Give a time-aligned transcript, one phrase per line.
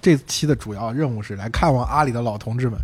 [0.00, 2.78] 这期的主要任务是来看望阿里的老同志们，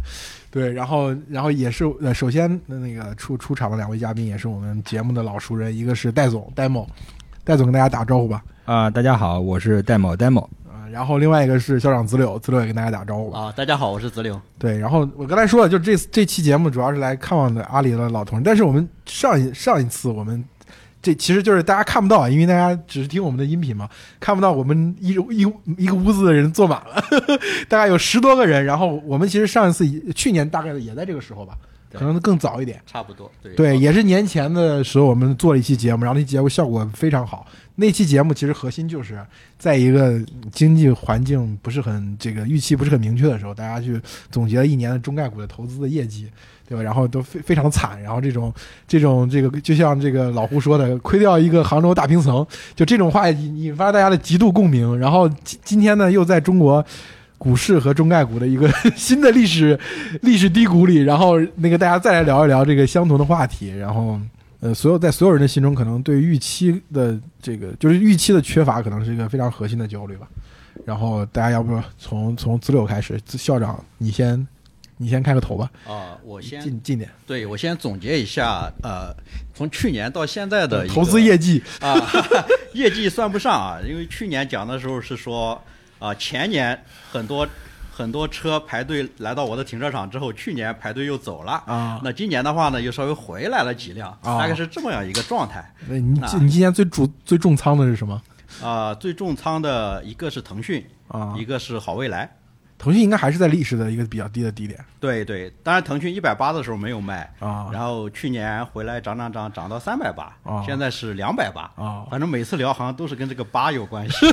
[0.50, 6.88] 对，然后然后也是呃，首先呃那个出出场的两位嘉宾也是我们节目的老熟人，一个是戴总戴某，
[7.44, 8.42] 戴总跟大家打招呼吧。
[8.64, 10.40] 啊，大家好，我是戴某戴某。
[10.66, 13.38] 啊，然后另外一个是校长子柳，子柳也跟大家打招呼吧。
[13.38, 14.40] 啊，大家好，我是子柳。
[14.58, 20.42] 对，然后我刚才说了，就这这期节目主要是来看望的阿里的老同志，但是我们上一上一次我们
[21.06, 23.88] 这其实就是大家看不到，因为大家只是听我们的音频嘛，
[24.18, 25.46] 看不到我们一一
[25.78, 27.00] 一个屋子的人坐满了，
[27.70, 28.64] 大概有十多个人。
[28.64, 31.54] 然后我们其实上一次去年大概也在这个时候吧，
[31.92, 32.82] 可能更早一点。
[32.86, 37.46] 差不多，对对，也是年前的时候我们做了一期节目，然后那节目效果非常好。
[37.76, 39.24] 那期节目其实核心就是
[39.58, 46.26] 在一个经济环境不是很这个预期不是很明确的时候，大家去总结了一年的中概股的投资的业绩，
[46.68, 46.82] 对吧？
[46.82, 48.52] 然后都非非常惨，然后这种
[48.88, 54.98] 这种这个就像这个老胡说的，亏掉一个杭州大平层，就这种话引发大家的极度共鸣。
[54.98, 56.84] 然后今今天呢，又在中国。
[57.38, 58.66] 股市和中概股的一个
[58.96, 59.78] 新的历史
[60.22, 64.18] 历史低谷里，然后那个大家再来聊一聊这个相同的话题，然后
[64.66, 70.26] 呃，所有在所有人的心中，可能对预期的这个就是预期的缺乏，可能是一个非常核心的焦虑吧。
[70.84, 74.44] 然后大家要不从从资柳开始，校长你先
[74.96, 79.14] 你先开个头吧，啊，我先近近点，对我先总结一下，呃，
[79.54, 81.94] 从去年到现在的投资业绩啊，
[82.74, 85.62] 业绩算不上啊，因为去年讲的时候是说
[86.00, 86.76] 啊，前年
[87.12, 87.46] 很多
[87.96, 95.72] 很多车排队来到我的停车场之后，去年排队又走了啊那今年的话呢，又稍微回来了几辆，啊大概是这么样一个状态。
[95.88, 98.20] 那你那你今年最主最重仓的是什么
[98.62, 101.44] 啊、最重仓的一个是腾讯，啊一？
[101.46, 102.30] 个是好未来。
[102.78, 111.62] 腾讯应该还是在历史的一个比较低的低点对对，当然腾讯一百八的时候没有卖，啊然后去年回来涨涨涨涨到三百八啊，现在是两百八。
[111.76, 112.04] 啊。
[112.10, 114.26] 反正每次聊好像都是跟这个八有关系。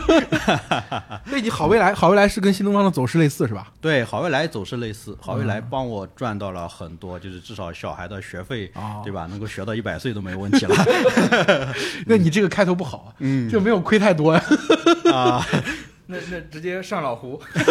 [1.26, 3.72] 那你好未来好未来是跟新东方的走势类似是吧？
[3.80, 9.28] 对，好未来走势类似，好未来嗯帮我赚到了很多，就是至少小孩的学费，啊对吧？
[9.30, 10.76] 能够学到一百岁都没问题了
[12.08, 13.14] 那你这个开头不好
[13.52, 14.44] 就没有亏太多呀。
[15.14, 15.46] 啊。
[16.06, 17.64] 那那直接上老胡， 来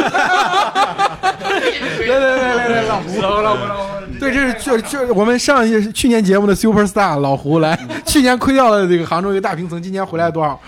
[2.18, 10.58] 来来来来，老胡，老胡老胡老胡，对，这是就就我们上一去年节目的 super star 老胡来， 去年亏掉了这个杭州一个大平层，今年回来多少？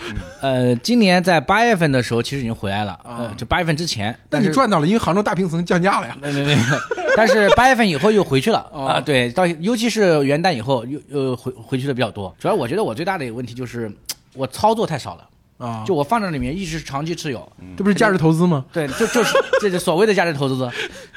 [0.42, 3.16] 呃，今年在八月份的时候其实已经回来了，啊。
[3.20, 6.14] 呃，就八月份之前，那但是你赚到了，因为杭州大平层降价了呀。
[6.20, 6.58] 没没没，
[7.16, 8.84] 但是八月份以后又回去了哦。
[8.86, 12.34] 啊、对，到尤其是元旦以后又又回回去的比较多。
[12.38, 13.90] 主要我觉得我最大的一个问题就是
[14.34, 15.26] 我操作太少了，
[15.56, 18.64] 啊，就我放在里面一直是长期持有，这不是价值投资吗？
[18.72, 20.68] 对，就就是这是所谓的价值投资，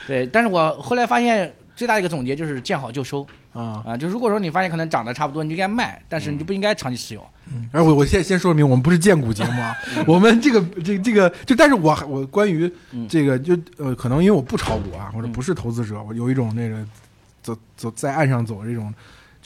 [0.05, 0.25] 对。
[0.27, 3.25] 但是我后来发现最大的一个总结就是见好就收。
[3.53, 7.25] 啊，啊，就如果说你发现可能涨得差不多，你就应该卖，但是你就不应该长期持有。
[7.71, 9.75] 而我我现在先说明，我们不是荐股节目啊，
[10.05, 12.71] 我们这个这这个就，但是我我关于
[13.09, 16.85] 这个就呃，可能因为我不炒股啊，或者不是投资者，我有一种那个
[17.41, 18.93] 走走在岸上走这种。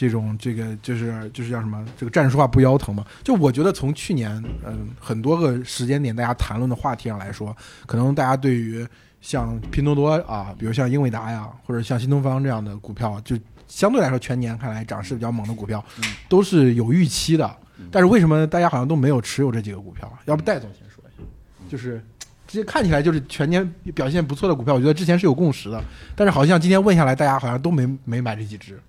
[0.02, 1.86] 这种这个就是就是叫什么？
[1.96, 3.06] 这个站着说话不腰疼嘛？
[3.24, 8.84] 就我觉得从去年嗯、很多个时间点大家谈论的话题上来说，可能大家对于
[9.22, 15.86] 像拼多多啊，比如像英伟达呀，或者像新东方这样的股票，就相对来说全年看来涨势比较猛的股票，
[16.28, 17.56] 都是有预期的。
[17.92, 20.18] 但是为什么大家好像都没有持有这几个股票啊？
[20.26, 21.24] 要不戴总先说一下，
[21.70, 22.04] 就是
[22.48, 25.80] 这些看起来就是全年表现不错的股票，我觉得之前是有共识的，
[26.16, 28.80] 但是好像今天问下来，大家好像都没没买这几只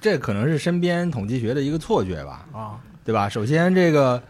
[0.00, 3.28] 这可能是身边统计学的一个错觉吧，啊对吧？
[3.28, 4.22] 首先，这个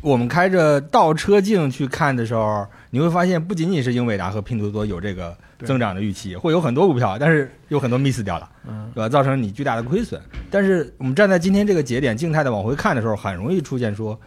[0.00, 9.08] 我们开着倒车镜去看的时候，你会发现不仅仅是英伟达和拼多多有这个增长的预期，会有很多股票，但是有很多 miss 掉了，嗯对吧？
[9.08, 10.20] 造成你巨大的亏损。
[10.50, 14.18] 但是我们站在今天这个节点，静态的往回看的时候，很容易出现说。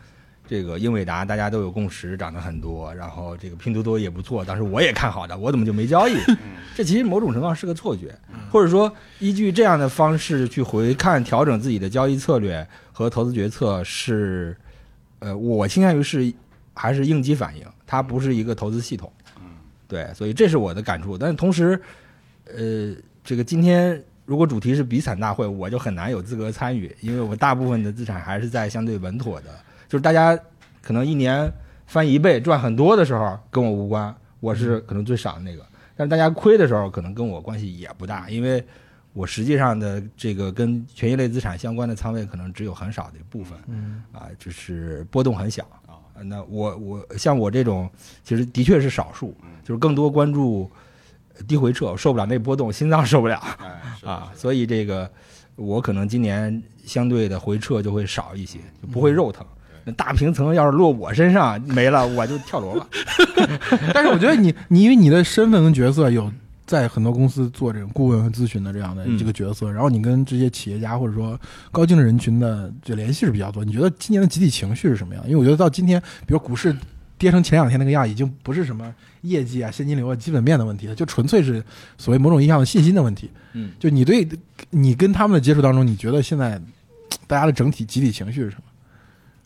[0.48, 6.16] 这个英伟达大家都有共识，涨得很多，然后这个拼多多也不错，当时我也看好的，我怎么就没交易？
[6.76, 8.14] 这其实某种程度上是个错觉，
[8.52, 14.56] 或者说依据这样的方式去回看调整自己的交易策略和投资决策是，
[15.20, 16.32] 呃，我倾向于是
[16.74, 19.12] 还是应激反应，它不是一个投资系统。
[19.88, 21.16] 对，所以这是我的感触。
[21.18, 21.80] 但是同时，
[22.46, 29.48] 呃，这个今天如果主题是比惨大会，我就很难有资格参与，因为我大部分的资产还是在相对稳妥的，
[29.88, 30.38] 就是大家
[30.82, 31.52] 可能一年
[31.86, 35.66] 翻一倍赚很多的时候跟我无关，我是可能最少的那个。
[35.96, 38.64] 但是大家亏的时候，可能跟我关系也不大，因为
[39.14, 45.96] 我实际上的这个跟权益类资产相关的仓位可能只有很少的一部分，嗯啊，就是波动很小啊。
[46.24, 47.90] 那我我像我这种，
[48.24, 49.34] 其实的确是少数，
[49.64, 50.70] 就是更多关注
[51.48, 55.10] 低回撤，受不了那波动，心脏受不了哎，啊，所以这个
[55.56, 59.46] 我可能今年相对的回撤就会少一些，就不会肉疼。
[59.86, 62.88] 那大平层要是落我身上没了，我就跳楼了。
[63.94, 66.32] 但是我觉得你你因为你的身份跟角色有
[66.66, 71.40] 在很多公司做这种顾问和咨询的这样的嗯这个角色，然后你跟这些企业家或者说
[71.72, 73.64] 高净值人群的这联系是比较多。
[73.64, 75.24] 你觉得今年的集体情绪是什么样？
[75.26, 76.76] 因为我觉得到今天，比如股市
[77.20, 78.92] 跌成前两天那个样，已经不是什么
[79.22, 81.64] 业绩啊、现金流啊、基本面的问题了，就纯粹是
[82.00, 83.30] 所谓某种意义上的信心的问题。
[83.54, 84.28] 嗯，就你对
[84.72, 86.60] 你跟他们的接触当中，你觉得现在
[87.28, 88.64] 大家的整体集体情绪是什么？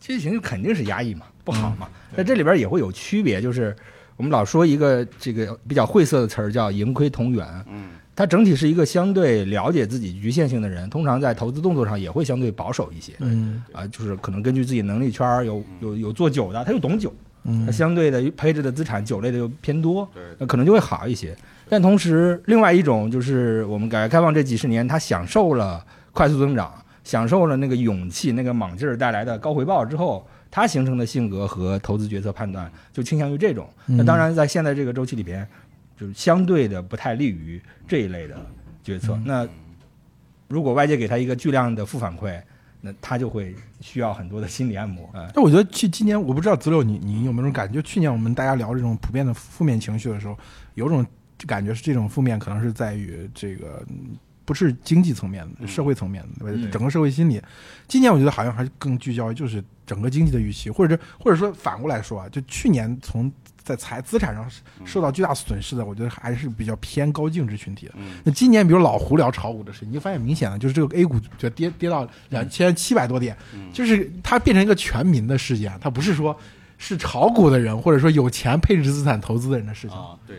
[0.00, 1.86] 这情绪肯定是压抑嘛，不好嘛。
[1.90, 3.74] 嗯在这里边也会有区别，就是
[4.16, 7.46] 我们老说一个这个比较晦涩的词儿叫盈亏同源。
[7.70, 13.12] 嗯，他整体是一个相对了解自己局限性的人，通常在投资动作上也会相对保守一些。
[13.20, 17.14] 嗯啊，就是可能根据自己能力圈儿有有有做酒的，他又懂酒，
[17.44, 21.36] 他嗯相对的配置的资产酒类的又偏多，对那可能就会好一些。
[21.68, 26.74] 但同时，另外一种就是我们改革开放这几十年，他享受了快速增长，
[27.10, 33.68] 享受了那个勇气、那个莽劲儿带来的高回报之后，他形成的性格和投资决策判断就倾向于这种。
[33.86, 35.44] 那嗯当然，在现在这个周期里边，
[35.98, 38.36] 就是相对的不太利于这一类的
[38.84, 39.14] 决策。
[39.14, 39.48] 嗯那
[40.46, 42.40] 如果外界给他一个巨量的负反馈，
[42.80, 45.10] 那他就会需要很多的心理按摩。
[45.12, 47.74] 哎，但我觉得去今年，我不知道子六你你有没有这种感觉？
[47.74, 50.38] 就去年我们大家聊这种普遍的负面情绪的时候，
[50.74, 51.04] 有种
[51.44, 55.68] 感觉是这种负面可能是在于这个嗯不是经济层面的、嗯。
[55.68, 56.60] 社会层面的，对吧？
[56.62, 56.70] 嗯。
[56.70, 57.40] 整个社会心理。
[57.86, 63.30] 今年我觉得好像还是更聚焦于就是整个经济的预期，或者或者说反过来说啊，就去年从
[63.62, 64.50] 在财资产上
[64.84, 67.92] 受到巨大损失的，我觉得还是比较偏高净值群体的。
[67.96, 68.18] 嗯。
[68.24, 73.70] 那今年比如老胡聊炒股的事，你就发现明显的就是这个 A 股就跌跌到两千七百多点，嗯。
[73.72, 76.36] 就是它变成一个全民的事件，它不是说
[76.78, 79.96] 是炒股的人或者说有钱配置资产投资的人的事情。
[79.96, 80.36] 啊，对，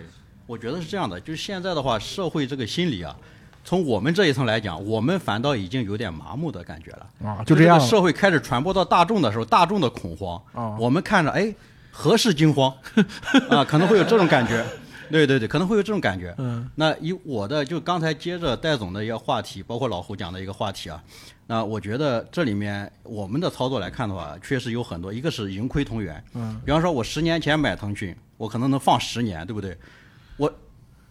[0.47, 3.15] 我觉得是这样的，就是现在的话，社会这个心理啊，
[3.63, 7.07] 从我们这一层来讲，我们反倒已经有点麻木的感觉了。
[7.23, 11.53] 啊，就这样个社会开始传播到大众的时候，大众的恐慌，啊我们看着哎，
[11.91, 12.73] 何事惊慌
[13.49, 13.63] 啊？
[13.63, 14.65] 可能会有这种感觉。
[15.11, 16.33] 对对对，可能会有这种感觉。
[16.37, 21.03] 嗯那以我的就刚才接着戴总的一个话题，包括老胡讲的一个话题啊，
[21.47, 26.23] 那我觉得这里面我们的操作来看的话，确实有很多，一个是盈亏同源。
[26.33, 29.77] 嗯比方说，我十年前买腾讯，我可能能放十年，对不对？
[30.37, 30.51] 我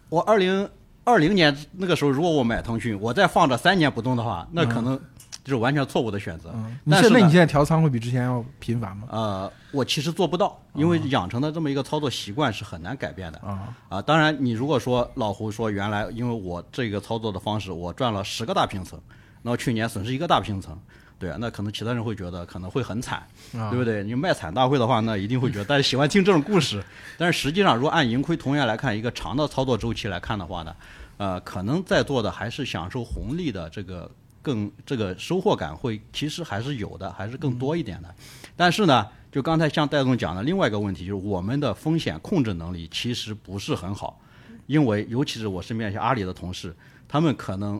[0.08, 0.66] 我二零
[1.10, 4.96] 二零年那个时候，如果我买腾讯，我再放着三年不动的话，那可能
[5.42, 6.50] 就是完全错误的选择。
[6.54, 9.08] 嗯，但是那你现在调仓会比之前要频繁吗？
[9.10, 13.38] 呃，我其实做不到，因为养成的这么一个操作习惯是很难改变的。
[13.40, 19.00] 啊啊，当然，你如果说老胡说原来因为我这个操作的方式，我赚了十个大平层，
[19.42, 20.78] 那去年损失一个大平层，
[21.20, 23.18] 对啊，那可能其他人会觉得可能会很惨，
[23.54, 24.02] 啊对不对？
[24.02, 26.82] 你卖惨大会的话，那一定会觉得大家喜欢听这种故事。
[27.18, 30.74] 但是实际上，如果按盈亏同源来看，一个长的操作周期来看的话呢，
[31.18, 38.08] 呃，可能在座的还是享受红利的这个更这个收获感会其实还是有的，还是更多一点的。
[38.56, 44.18] 但是呢，就刚才像戴总讲的另外一个问题，就是我们的风险控制能力其实不是很好，
[44.66, 46.74] 因为尤其是我身边一些阿里的同事，
[47.06, 47.78] 他们可能。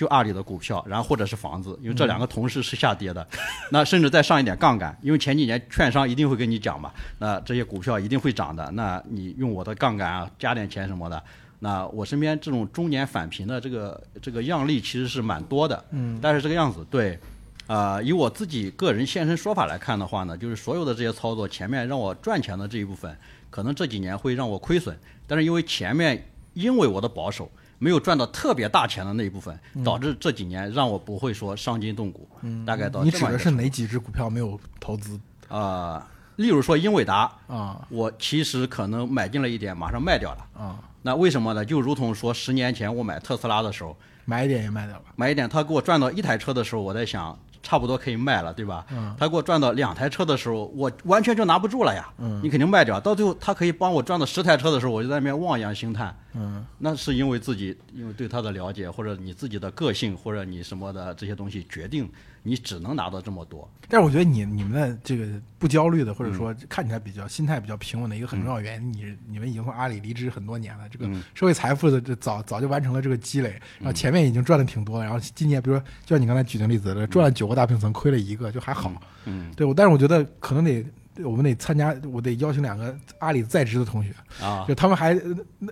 [0.00, 3.26] 就阿里的股票，然后或者是房子，因为这两个同时是下跌的，
[3.70, 11.22] 那甚至再上一点杠杆，因为前几年券商一定会跟你讲嘛，那这些股票一定会涨的，那你用我的杠杆啊，加点钱什么的，
[11.58, 17.18] 那我身边这种中年返贫的这个这个样例其实是蛮多的，嗯，但是这个样子对，
[17.66, 23.14] 啊，以我自己个人现身说法来看的话呢，就是所有的这些操作，前面让我赚钱的这一部分，
[23.50, 27.50] 可能这几年会让我亏损，但是因为前面因为我的保守。
[27.80, 35.18] 没有赚到特别大钱的那一部分，导致这几年让我不会说伤筋动骨，嗯大概到你指的是哪几只股票没有投资
[35.48, 36.06] 啊、
[36.36, 40.46] 例如说英伟达，啊我其实可能买进了一点，马上卖掉了。
[40.62, 40.78] 啊？
[41.02, 41.64] 那为什么呢？
[41.64, 43.96] 就如同说十年前我买特斯拉的时候，
[44.26, 45.02] 买一点也卖掉了。
[45.16, 48.84] 买一点，他给我赚到一台车的时候，我在想差不多可以卖了，对吧？
[48.90, 52.08] 嗯他给我赚到两台车的时候，我完全就拿不住了呀。
[52.18, 56.16] 嗯你肯定卖掉，到最后他可以帮我赚到十台车的时候，我就在那边望洋兴叹。
[56.34, 62.08] 嗯那是因为自己因为对他的了解，或者你自己的个性，或者你什么的这些东西，决定
[62.42, 63.68] 你只能拿到这么多。
[63.88, 65.26] 但是我觉得你你们的这个
[65.58, 66.34] 不焦虑的，或者嗯。
[66.34, 71.22] 说看起来比较心态比较平稳的一个很重要原因，你你们已经从阿里离职很多年了，这个嗯。
[71.34, 78.92] 社会财富的这早早就完成了这个积累，然后前面已经赚的挺多了，然后今年比如说就像你刚才举的例子，赚了九个大平层，亏了一个就还好。
[79.24, 79.50] 嗯。
[79.56, 80.84] 对，我但是我觉得可能得
[81.24, 84.64] 我们得参加，我得邀请两个阿里在职的同学，啊。
[84.66, 85.18] 就他们还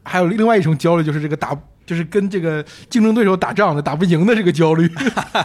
[0.04, 4.88] 还有另外一种焦虑，就是这个打，就是跟这个竞争对手打仗的打不赢的这个焦虑。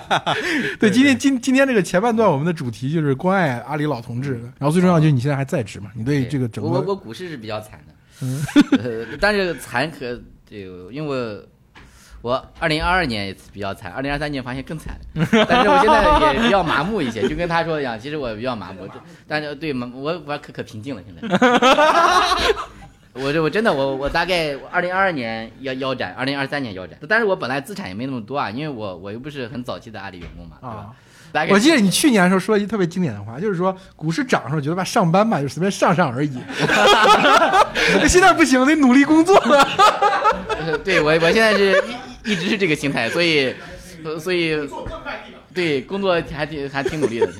[0.79, 8.43] 对，今天今今天这个前半段我们的主题就是关爱阿里老同志，然后最重要就是你现在还在职嘛，你对这个整个我我我股市是比较惨的，嗯。
[8.79, 11.39] 呃， 但是惨可这个，因为
[12.24, 18.88] 我二零二二年也比较惨，二零二三年发现更惨， 但是我现在也比较麻木一些，就跟他说的一样，其实我比较麻木，
[19.27, 21.38] 但是对麻我我可可平静了现在。
[23.22, 30.94] 我这我真的我我大概二零二二年腰腰斩，二零二三年腰斩，但是我本来资产也没那么多啊，因为我我又不是很早期的阿里员工嘛，对吧
[31.34, 31.48] 啊？
[31.50, 36.39] 我记得你去年的时候说一句特别经典的话，就是说股市涨的时候觉得吧上班吧就随便上上而已，
[38.08, 39.38] 现在不行，得努力工作
[40.86, 43.53] 对我我现在是一 一直是这个心态，所以
[44.03, 44.56] 呃所以
[45.53, 47.30] 对工作还挺还挺努力的。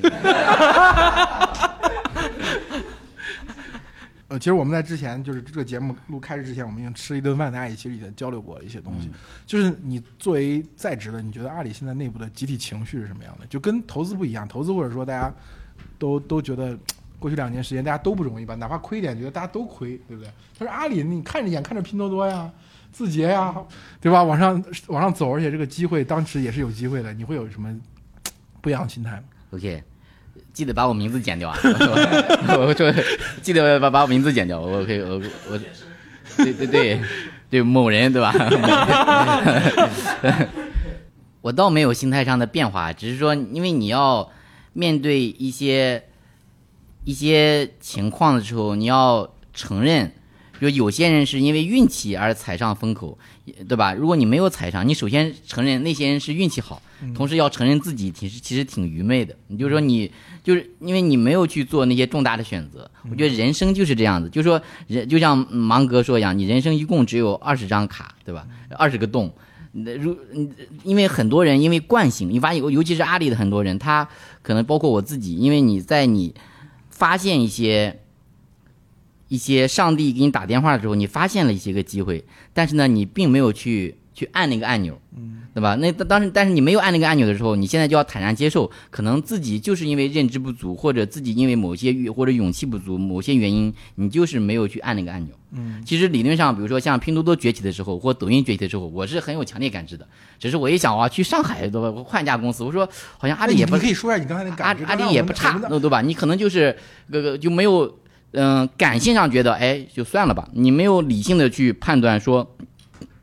[4.28, 9.10] 呃，其实我们在之前就是这个节目录开始之前，我们已经吃了一顿饭，大家也其实已经交流过一些东西。
[9.46, 13.46] 就是你作为在职的，你觉得阿里现在内部的集体情绪是什么样的？
[13.46, 15.32] 就跟投资不一样，投资或者说大家
[15.98, 16.76] 都都觉得
[17.18, 20.30] 过去两年时间大家都不容易吧，哪怕亏一点，觉得大家都亏，对不对？
[20.58, 22.50] 但是阿里，你看着眼看着拼多多呀、
[22.94, 23.52] 字节呀，
[24.00, 24.22] 对吧？
[24.22, 27.76] 往上往上走，而且这个机会当时也是有机会的，你会有什么
[28.60, 29.82] 不一样的心态吗？OK，
[30.52, 31.58] 记得把我名字剪掉啊！
[31.62, 32.94] 我 我说
[33.42, 35.20] 记得把把我名字剪掉，我可以我
[35.50, 35.58] 我
[36.36, 37.00] 对对对
[37.50, 38.32] 对某人对吧？
[41.42, 44.30] 我倒没有心态上的变化，只是说因为你要
[44.72, 46.04] 面对一些
[47.02, 50.12] 一些情况的时候，你要承认。
[50.60, 53.18] 就有些人是因为运气而踩上风口，
[53.68, 53.92] 对吧？
[53.92, 56.80] 如果你没有踩上，你首先承认那些人是运气好，
[57.14, 59.34] 同时要承认自己其实其实挺愚昧的。
[59.48, 60.10] 你就说你
[60.42, 62.88] 就是因为你没有去做那些重大的选择。
[63.10, 68.46] 我觉得人生就是这样子，就是说人就像芒格说一样，你人生一共只有二十张卡，对吧？
[68.78, 69.32] 二十个洞。
[69.72, 70.50] 那如嗯
[70.84, 74.08] 因为很多人因为惯性，你发现尤其是阿里的很多人，他
[74.40, 76.32] 可能包括我自己，因为你在你
[76.90, 78.00] 发现一些。
[79.28, 85.74] 一些上帝给你打电话的时候，你发现了一些个机会，但是呢，你并没有去去按那个按钮，嗯，对吧？
[85.76, 95.34] 那当时，但是你没有按那个按钮的时候，你现在就要坦然接受，可能自己就是因为认知不足，或者自己因为某些欲或者勇气不足，某些原因，你就是没有去按那个按钮。
[95.56, 100.06] 嗯，其实理论上，比如说像拼多多崛起的时候，或抖音崛起的时候，我是很有强烈感知的。
[100.38, 101.90] 只是我一想啊，去上海对吧？
[101.90, 102.88] 我换一家公司，我说
[103.18, 104.84] 好像阿里也不你可以说一下你刚才的阿感知。
[104.84, 106.02] 阿里也不差，那对对吧？
[106.02, 106.76] 你可能就是
[107.10, 107.98] 个个就没有，
[108.34, 110.48] 嗯、感性上觉得，哎，就算了吧。
[110.52, 112.54] 你没有理性的去判断说，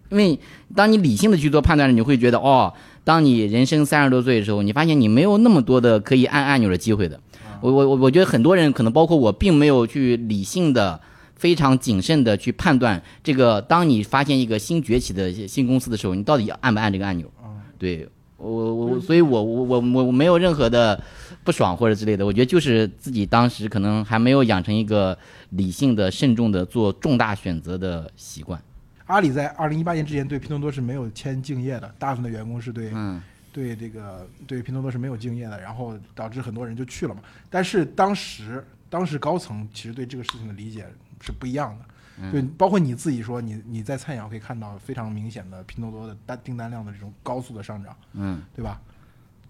[0.09, 0.39] 因为
[0.75, 7.19] 当你理性的去做判断，你会觉得，哦，当你人生三十多岁的时候，你发现你没有那么多的可以按按钮的机会的。
[7.61, 10.99] 我我我我觉得很多人可能包括我，并没有去理性的。
[11.33, 17.25] 非常谨慎的去判断这个，当你发现一个新崛起的新公司的时候，你到底按不按这个按钮？
[17.79, 21.03] 对我我我，所以我我我我我没有任何的
[21.43, 25.17] 不爽或者之类的，我觉得就是自己当时可能还没有养成一个
[25.49, 28.61] 理性的、慎重的做重大选择的习惯。
[29.05, 33.21] 阿里在二零一八年之前对拼多多是没有签竞业的，大部分的员工是对、嗯
[33.53, 37.19] 对这个对拼多多是没有竞业的，然后导致很多人就去了嘛。
[37.49, 40.85] 但是当时当时高层其实对这个事情的理解
[41.19, 48.79] 是不一样的，对，包括你自己说你你在菜鸟可以看到非常明显的拼多多的单订单量的这种高速的上涨，嗯，对吧？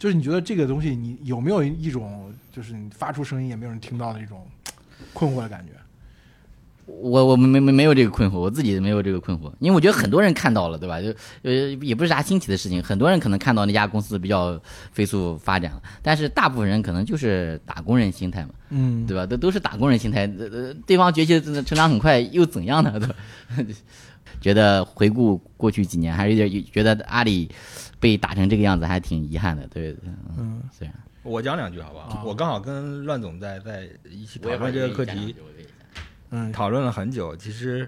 [0.01, 4.47] 就是你觉得这个东西，你有没有一种就是你发出声音也没有人听到的一种
[5.13, 5.73] 困惑的感觉？
[6.99, 11.01] 我我没没没有这个困惑，我自己没有这个困惑，因为我觉得很多人看到了，对吧？
[11.01, 11.09] 就
[11.43, 14.59] 呃也不是啥新奇的事情，很多人可能看到那家公司比较
[14.91, 19.25] 飞速发展了，但是大部分人可能就是打工人心态嘛，嗯，对吧？
[19.25, 22.91] 都都是打工人心态，呃呃，对方崛起成长很快又怎样呢？
[22.99, 23.15] 对吧？
[24.39, 27.49] 觉得回顾过去几年，还是有点觉得阿里
[27.99, 29.67] 被打成这个样子，还挺遗憾的。
[29.67, 29.95] 对，
[30.37, 32.05] 嗯，虽然我讲两句好不好？
[32.07, 35.35] 啊我刚好跟乱总在在一起讨论这个课题，
[36.31, 37.35] 嗯，讨论了很久。
[37.35, 37.87] 其实，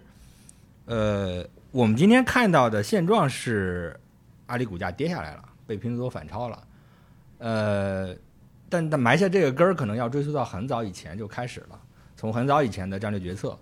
[0.85, 3.97] 呃，我们今天看到的现状是，
[4.47, 6.63] 阿里股价跌下来了，被拼多多反超了。
[7.37, 8.13] 呃，
[8.67, 11.79] 但但埋下这个根儿，可能要追溯到很早以前就开始了，
[12.17, 13.57] 从很早以前的战略决策。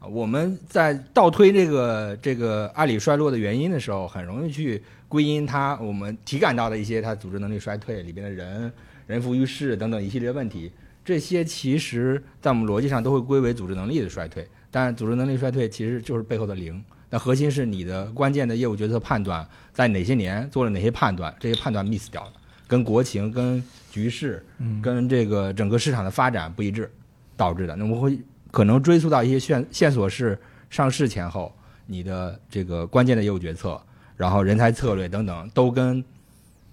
[0.00, 8.72] 我们在倒推这个这个阿里衰落的原因的时候，很容易去归因它我们体感到的一些它组织能力衰退里边的人
[9.06, 10.72] 人浮于事等等一系列问题。
[11.04, 16.82] 这些其实在我们逻辑上都会归为组织能力的衰退，但组织能力衰退其实就是背后的零。
[17.10, 22.32] 那核心是你的关键的业务决策判断在哪些年做了哪些判断，这些判断 miss 掉了，
[22.66, 24.42] 跟国情、跟局势、
[24.80, 26.90] 跟这个整个市场的发展不一致
[27.36, 27.76] 导致的。
[27.76, 28.18] 那我们会
[28.50, 30.38] 可能追溯到一些线线索是
[30.70, 31.54] 上市前后
[31.84, 33.78] 你的这个关键的业务决策，
[34.16, 36.02] 然后人才策略等等都跟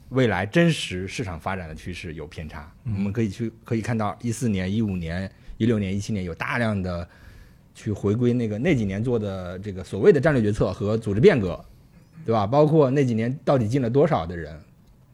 [0.09, 2.71] 未来真实市场发展的趋势有偏差。
[2.85, 7.07] 我们可以去可以看到，一四年、一五年、一六年、一七年有大量的
[7.73, 11.63] 去回归那个那几年做的这个所谓的战略决策和组织变革
[12.25, 12.45] 对吧？
[12.45, 14.59] 包括那几年到底进了多少的人，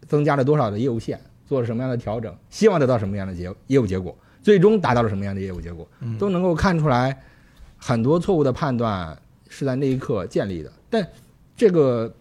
[0.07, 5.87] 增加了多少的业务线，做了什么样的调整，希望得到什么样的结业务结果，最终达到了什么样的业务结果，
[6.17, 7.21] 都能够看出来，
[7.77, 9.17] 很多错误的判断
[9.49, 10.71] 是在那一刻建立的。
[10.89, 11.07] 但
[11.55, 12.13] 这个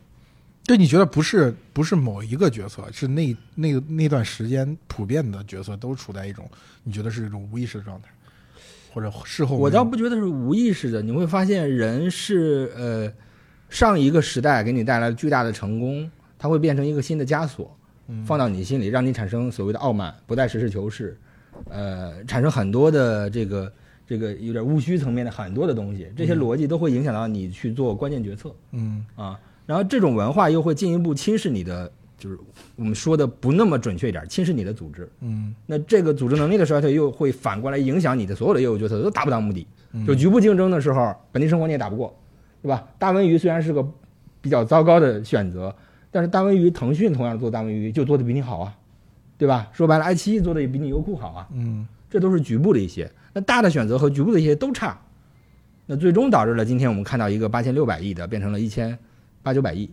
[0.65, 6.49] 就你觉得不是不是某一个角色，是那那那段时间普遍的角色都处在一种
[6.83, 8.09] 你觉得是一种无意识的状态，
[8.93, 13.13] 或者事后我倒不觉得是无意识的，你会发现人是呃，
[13.69, 17.77] 上一个时代给你带来巨大的成功，它会变成一个新的枷锁，
[18.25, 21.15] 放到你心里，让你产生所谓的傲慢，不再实事求是，
[21.69, 23.71] 呃，产生很多的这个
[24.07, 28.55] 这个有点务虚层面的很多的东西，这些逻辑都会影响到你去做关键决策。
[28.71, 29.05] 嗯。
[29.15, 29.39] 啊。
[29.67, 32.39] 然后这种文化又会进一步侵蚀你的，就是
[32.77, 35.09] 我们说的不那么准确一点，侵蚀你的组织。
[35.21, 39.67] 嗯那这个组织能力的衰退又会反过来影响你的所有的业务决策，都达不到目的。
[40.07, 42.15] 就局部竞争的时候，本地生活你也打不过，
[42.61, 42.85] 对吧？
[42.99, 43.87] 大文娱虽然是个
[44.41, 45.75] 比较糟糕的选择，
[46.11, 48.75] 但是大文娱腾讯同样做大文娱就做的比你好啊，
[49.39, 49.69] 对吧？
[49.73, 53.11] 说白了，爱奇艺做的也比你优酷好啊，嗯这都是局部的一些。
[53.33, 55.01] 那大的选择和局部的一些都差，
[55.87, 58.99] 那最终导致了今天我们看到一个八千六百亿的变成了一千
[59.45, 59.89] 八九百亿，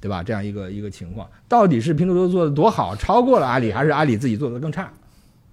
[0.00, 0.24] 对吧？
[0.24, 4.90] 这样一个一个情况，到底是拼多多做的多好，超过了阿里，还是阿里自己做的更差？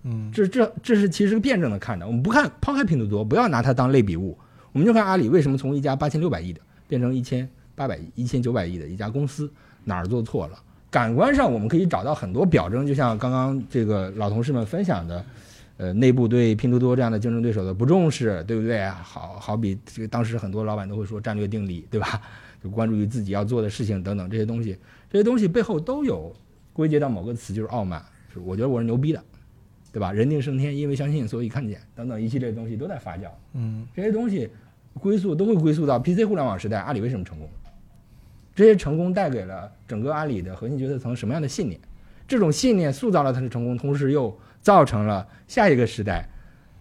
[0.06, 2.08] 嗯这这这是其实辩证的看的。
[2.08, 4.38] 我们不看抛开拼多多，不要拿它当类比物，
[4.72, 9.52] 我们就看阿里为什么从一家八千六百亿的变成一千八百亿、一千九百亿的一家公司，
[9.84, 10.58] 哪儿做错了？
[10.90, 15.26] 感官上我们可以找到很多表征，就像刚刚这个老同事们分享的，
[15.78, 18.88] 呃，内部对拼多多这样的竞争对手的不重视，对不对？
[18.90, 22.22] 好好比这个当时很多老板都会说战略定力，对吧？
[22.63, 24.77] 就关注于自己要做的事情等等这些东西，
[25.12, 26.34] 这些东西背后都有
[26.72, 29.24] 归结到某个词，就是傲慢，是我觉得我是牛逼的。
[29.91, 30.12] 对吧？
[30.12, 33.29] 人定胜天，因为相信，所以看见，等等一系列东西都在发酵。
[33.53, 34.50] 嗯这些东西
[35.00, 37.48] 归宿都会归宿到 PC 互联网时代，阿里为什么成功？
[38.55, 41.79] 这些成功带给了整个阿里的核心决策层什么样的信念？
[42.27, 46.27] 这种信念塑造了他的成功，同时又造成了下一个时代，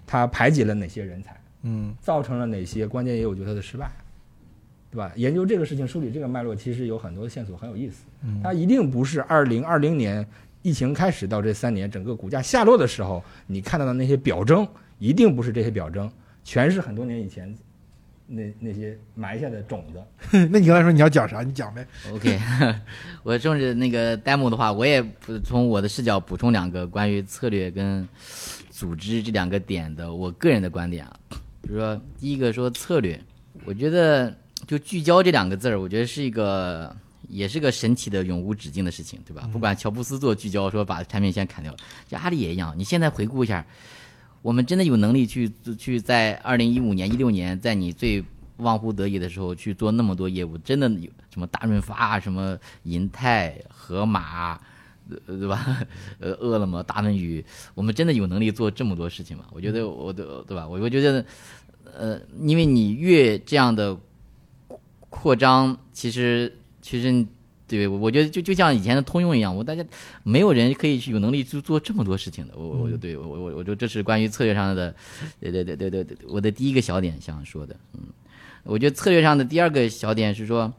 [0.06, 3.90] 他排挤了哪些人才，嗯造成了哪些关键业务决策的失败，
[4.92, 5.10] 对吧？
[5.16, 8.04] 研究这个事情，梳理这个脉络，其实有很多的线索，很有意思。
[8.42, 10.24] 它一定不是二零二零年
[10.60, 16.12] 疫情开始到这三年整个股价下落的时候，你看到的那些表征，一定不是这些表征，
[16.44, 17.56] 全是很多年以前
[18.26, 20.02] 那那些埋下的种子。
[20.52, 21.42] 那你刚才说你要讲啥？
[21.42, 21.86] 你讲呗。
[22.12, 22.38] OK，
[23.24, 25.02] 我顺着那个 demo 的话，我也
[25.42, 28.06] 从我的视角补充两个关于策略跟
[28.70, 31.16] 组织这两个点的我个人的观点啊。
[31.62, 33.18] 比如说，第一个说策略，
[33.64, 34.34] 我觉得
[34.66, 36.94] 就聚焦这两个字儿，我觉得是一个
[37.28, 39.48] 也是个神奇的永无止境的事情，对吧？
[39.52, 41.74] 不管乔布斯做聚焦，说把产品线砍掉，
[42.08, 42.74] 就阿里也一样。
[42.76, 43.64] 你现在回顾一下，
[44.40, 48.22] 我们真的有能力去去在二零一五年、一六年，在你最
[48.58, 54.60] 忘乎得意的时候去做那么多业务，真的有什么大润发、什么银泰、盒马，
[55.08, 55.84] 呃对吧？
[56.20, 57.44] 呃，饿了么、大文娱，
[57.74, 59.44] 我们真的有能力做这么多事情吗？
[59.50, 60.68] 我觉得我的对吧？
[60.68, 61.24] 我我觉得，
[61.92, 63.98] 呃，因为你越这样的
[65.12, 67.24] 扩张，其实其实。
[67.68, 69.82] 对，我我觉得就就像以前的通用一样，我大家
[70.24, 72.52] 没有人可以去有能力去做这么多事情的。
[72.54, 74.94] 我我就对我我我就这是关于策略上的，
[75.40, 78.00] 对对对对对对，我的第一个小点想说的，嗯，
[78.64, 80.70] 我觉得策略上的第二个小点是说，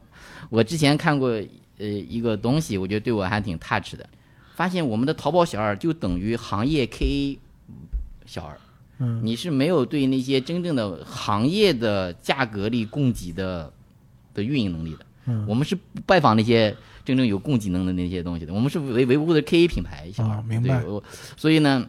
[0.50, 1.30] 我之前看过
[1.78, 4.08] 呃一个东西，我觉得对我还挺 touch 的，
[4.54, 7.36] 发现我们的淘宝小二就等于行业 KA
[8.24, 8.56] 小二，
[9.00, 13.72] 嗯你是没有对那些真正的行业的价格力供给的
[14.34, 15.06] 的运营能力的。
[15.26, 15.46] 嗯。
[15.48, 20.82] 我们是不拜访那些真正有供给能的那些东西的，我们是维维护的 KA 品牌小二啊明白。
[21.36, 21.88] 所以呢，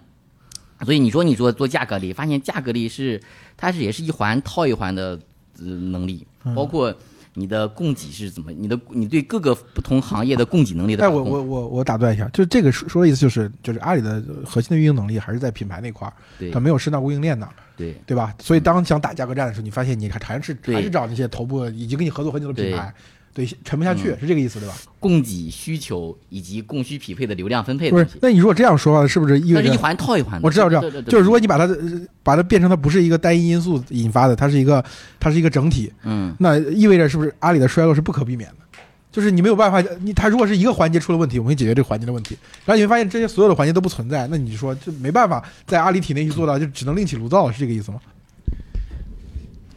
[0.81, 3.21] 所以你说你说做价格力，发现价格力是
[3.58, 5.19] 它是也是一环套一环的
[5.60, 6.53] 呃能力，嗯。
[6.55, 6.95] 包括
[7.38, 16.50] 你的供给是怎么，你的你对各个不同行业的供给能力的哎，我我我我打断一下，就是这个说说的意思就是，就是阿里的核心的运营能力还是在品牌那块儿，对。
[16.50, 17.93] 它没有深到供应链那儿，对。
[18.06, 18.34] 对吧？
[18.39, 22.93] 所以当想打价格战的时候，你发现你还还是还是找那些头部已经跟你合作很久的品牌，
[23.36, 24.74] 对，沉不下去，嗯是这个意思对吧？
[24.98, 30.45] 供给需求以及供需匹配的流量分配不是的东西，，那你如果这样说话，是不是意味着一环套一环的。
[30.48, 31.78] 我知道，知道就是如果你把它呃
[32.24, 34.82] 把它变成它不是一个单一因素引发的，它是一个
[35.19, 38.56] 它是一个整体，嗯，那意味着是不是阿里的衰落是不可避免的？
[39.12, 48.00] 就是你没有办法，你它如果是一个环节出了问题，我们会解决这个环节的问题，然后你会发现这些所有的环节都不存在，那你说就没办法在阿里体内去做到，就只能另起炉灶，是这个意思吗？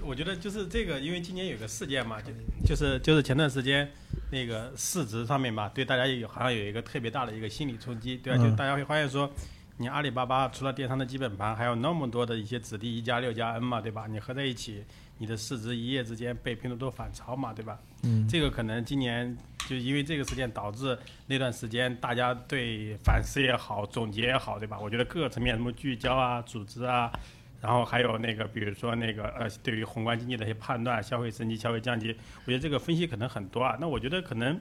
[0.08, 2.32] 我觉得就是这个，因为今年有个事件嘛，就
[2.64, 3.86] 就是就是前段时间
[4.30, 8.42] 那个市值上面嘛，对大家有好像有一个特别大的一个心理冲击，对吧？
[8.42, 9.30] 嗯就大家会发现说，
[9.76, 14.06] 你阿里巴巴除了电商的基本盘，还有那么多的一些子弟一加六加 N 嘛，对吧？
[14.08, 14.82] 你合在一起，
[15.18, 17.78] 你的市值一夜之间被拼多多反超嘛，对吧？
[18.04, 19.36] 嗯这个可能今年
[19.68, 24.78] 就因为这个事件导致那段时间大家对反思也好，总结也好，对吧？
[24.80, 27.12] 我觉得各个层面什么聚焦啊、组织啊，
[27.60, 33.76] 然后还有那个比如说那个呃，对于宏观经济的一些判断，消费升级、消费降级，我觉得这个分析可能很多啊。
[33.80, 34.58] 那我觉得可能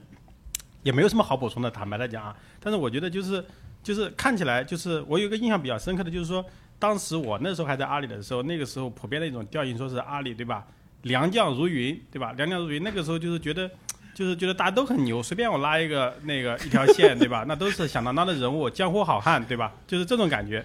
[0.82, 2.36] 也没有什么好补充的，坦白来讲啊。
[2.60, 3.44] 但是我觉得就是
[3.82, 6.44] 就是看起来就是我有一个印象比较深刻的就是说，
[6.78, 10.66] 当时我那时候还在阿里的时候，那个时候普遍的一种调性说是阿里对吧？
[11.02, 12.32] 良将如云，对吧？
[12.32, 13.70] 良将如云，那个时候就是觉得，
[14.18, 17.44] 就是觉得大家都很牛，随便我拉一个那个一条线，对吧？
[17.46, 19.72] 那都是响当当的人物，江湖好汉，对吧？
[19.86, 20.60] 就是这种感觉。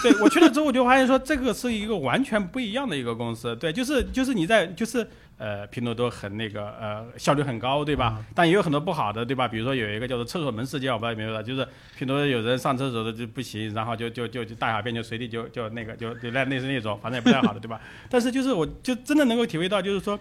[0.00, 3.56] 对我去了之后，我就发现说，这个是一个完全不一样的一个公司。
[3.56, 5.04] 对，就是就是你在就是
[5.38, 8.24] 呃，拼多多很那个呃效率很高，对吧？
[8.32, 9.48] 但也有很多不好的，对吧？
[9.48, 11.66] 比如说有一个叫做厕所门事件，我不知道有没有，就是
[11.98, 17.80] 拼多多有人上厕所的就不行，然后就就就就大小便就随地就就那个就就那类似那种，反正也不太好的，对吧？
[18.08, 20.16] 但是就是我就真的能够体会到，就是说。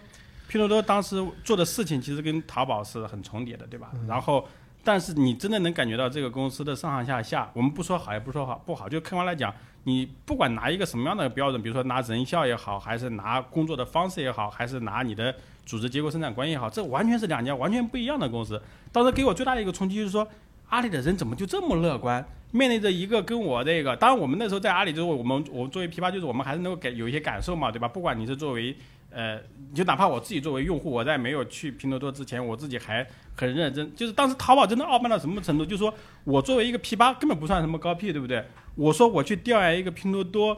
[0.54, 3.92] 拼多多当时做的事情其实跟淘宝是很重叠的，对吧？
[4.08, 4.48] 然后，
[4.84, 9.52] 但是你真的能感觉到这个公司的上上下下，我们不说好也不说好不好，就客观来讲，
[9.86, 15.34] 你不管拿一个什么样的标准，比如说拿人效也好，还是拿工作的方式也好，还是拿你的
[15.66, 18.62] 组织结构、生产关系也好，这完全是两家完全不一样的公司。
[18.92, 20.28] 当时给我最大的一个冲击就是说，
[20.70, 22.24] 阿里的人怎么就这么乐观？
[22.52, 27.88] 面对着一个跟我这个，当然我们那时候在阿里，就是我们我作为批发，就是我们还是能够给有一些感受嘛，对吧？
[27.88, 28.78] 不管你是作为
[29.13, 29.39] 呃，
[29.73, 33.95] 就哪怕我自己作为用户，我在没有去拼多多之前，我自己还很认真。
[33.95, 35.63] 就是当时淘宝真的傲慢到什么程度？
[35.63, 38.43] 就是说我作为一个 P 八，根本不算什么高 P，对不对？
[38.76, 40.58] 我说我去调研一个拼多多，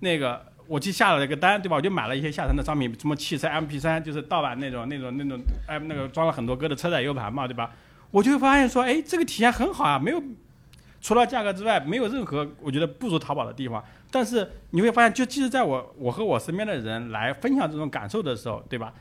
[0.00, 1.76] 那个我去下了一个单，对吧？
[1.76, 7.70] 我就买了一些下沉的商品，什么汽车 MP 三，就是盗版那种、那种、那种，哎，那个装了很多歌的车载 U 盘嘛，对吧？
[8.10, 10.22] 我就会发现说，哎，这个体验很好啊，没有。
[11.06, 13.80] 除了价格之外，没有任何我觉得不如淘宝的地方。
[14.10, 18.92] 但是你会发现，就即使在我我和我身边的人来分享这种感受的时候，对吧？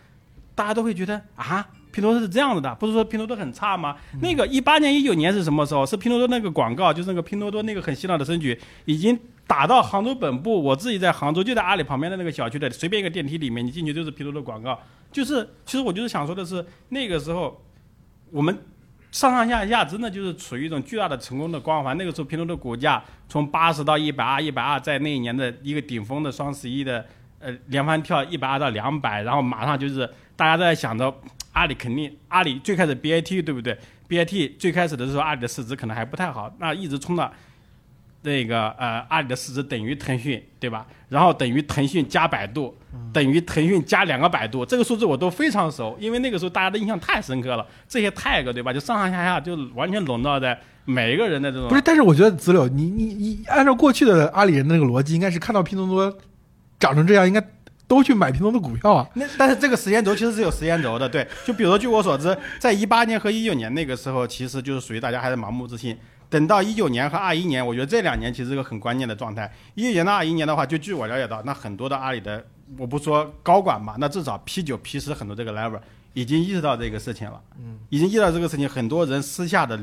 [0.53, 3.97] 大家都会觉得啊，拼多多是这样子的，不是说拼多多很差吗？
[4.21, 5.83] 那个一八年、一九年是什么时候？
[5.83, 10.61] 是拼多多那个广告，就是那个拼多多那个很洗脑的声曲，已经打到杭州本部。
[10.61, 14.79] 我自己在杭州，就在阿里旁边的那个小区的随便一个电梯里面，你进去就是拼多多广告。
[15.11, 17.59] 就是，其实我就是想说的是，那个时候
[18.29, 18.55] 我们。
[19.15, 21.97] 上上下下真的就是处于一种巨大的成功的光环。
[21.97, 27.05] 那个时候，拼多多股价从八十到一百二，一百二在那一年的一个顶峰的双十一的
[27.39, 31.15] 呃连番跳一百二到两百，然后马上就是大家都在想着
[31.53, 37.31] 阿里肯定阿里最开始 BAT 对不对？BAT 最开始的时候阿里的市值可能还不太好，那一直冲到。
[38.25, 40.85] 那个呃，阿里的市值等于腾讯，对吧？
[41.07, 42.75] 然后等于腾讯加百度，
[43.13, 47.65] 等于腾讯加两个百度，这个数字我都非常熟，因为那个时候大家的印象太深刻了。
[47.87, 48.73] 这些 tag 对吧？
[48.73, 51.69] 就上上下下就完全笼罩在每一个人的这种。
[51.69, 56.17] 不是，但是我觉得子柳，你你你按照过去的阿里人的那个逻辑，应该是看到拼多多
[56.79, 57.41] 涨成这样，应该
[57.87, 59.07] 都去买拼多多股票啊。
[59.13, 61.25] 那但是这个时间轴其实是有时间轴的，对。
[61.45, 65.95] 就比如说，据我所知，在一八年和一九年那个时候，其实就是属于大家还是盲目自信。
[66.29, 69.51] 等到一九年和二一年，我觉得这两年其实是个很关键的状态。
[69.75, 72.43] 一九年到二一年的话，就据我了解到，那很多的阿里的，
[72.77, 75.79] 我不说高管嘛，那至少 P 九、P 十很多这个 level
[76.13, 79.79] 已经意识到这个事情了，嗯，已经意识到这个事情，很多人私下的，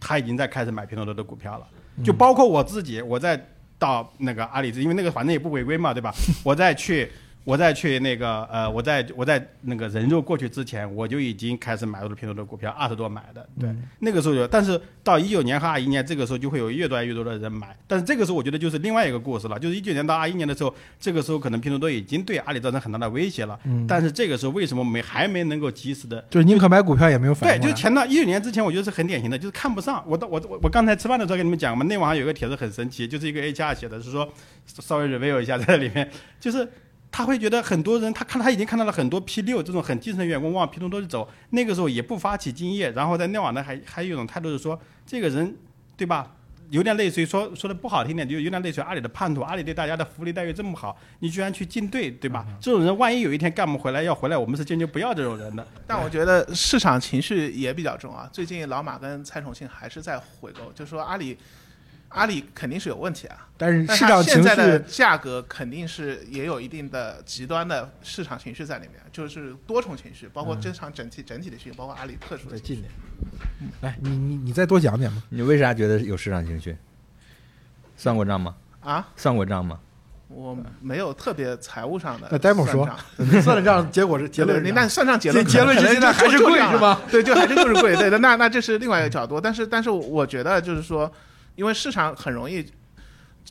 [0.00, 1.66] 他已经在开始买拼多多的股票了，
[2.04, 6.12] 就包括我自己，我在到那个阿里，因为那个反正也不违规嘛，对吧？
[6.42, 7.10] 我再去。
[7.48, 13.48] 我在去那个呃，我在我在那个人肉过去之前，我就已经开始买入了拼多多股票，二十多买的。
[13.58, 17.74] 对，那个时候有，但是到一九年和二一年这个时候就会有越来越多的人买。
[17.86, 23.58] 但是这个时候我觉得就是另外一个故事了，就是一九年到二一年的时候，这个时候可能拼多多已经对阿里造成很大的威胁了。
[23.64, 23.86] 嗯。
[23.86, 26.22] 但是这个时候为什么没还没能够及时的？
[26.28, 27.62] 就是宁可买股票也没有反应。
[27.62, 30.04] 对，就前段一九年之前，我觉得是很典型的，就是看不上。
[30.06, 34.30] 我到我我我刚才吃饭的时候跟你们讲嘛，内网上有个帖子很神奇，就是一个 HR 写的，是说
[34.66, 36.68] 稍微 review 一下在里面，就是。
[37.10, 45.56] 他会觉得很多人，他看他已经看到了很多 P 六这种很基层的员工往拼多多去走，那个时候也不发起敬业，然后在内网呢还还有一种态度是说，这个人，
[45.96, 46.34] 对吧？
[46.70, 52.44] 有点类似于说说的不好听点，就有点类似于阿里的叛徒，阿里对大家的福利待遇这么好，你居然去进队，对吧？
[52.60, 55.66] 这种人万一有一天干不回来要回来，我们是坚决不要这种人的。
[55.86, 61.38] 但我觉得市场情绪也比较重啊，最近老马跟蔡崇信还是在回购，就说阿里。
[62.08, 72.56] 阿里肯定是有问题啊，但是市场情绪的价格肯定是也有一定的极端的市场情绪在里面，就是多重情绪，包括这场整体整体的情绪，包括阿里特殊的。
[72.56, 72.90] 再近点，
[73.82, 75.22] 来，你你你再多讲点嘛？
[75.28, 76.74] 你为啥觉得有市场情绪？
[77.94, 78.54] 算过账吗？
[78.80, 79.06] 啊？
[79.14, 79.78] 算过账吗？
[80.28, 82.28] 我没有特别财务上的。
[82.30, 82.88] 那戴某说，
[83.42, 84.64] 算了账，结果是结论。
[84.64, 87.02] 您那算账结论，结论是现在还是贵是吗？
[87.10, 87.94] 对，就还是就是贵。
[87.96, 89.38] 对的，那那这是另外一个角度。
[89.38, 91.12] 但是但是我觉得就是说。
[91.58, 92.64] 因为市场很容易，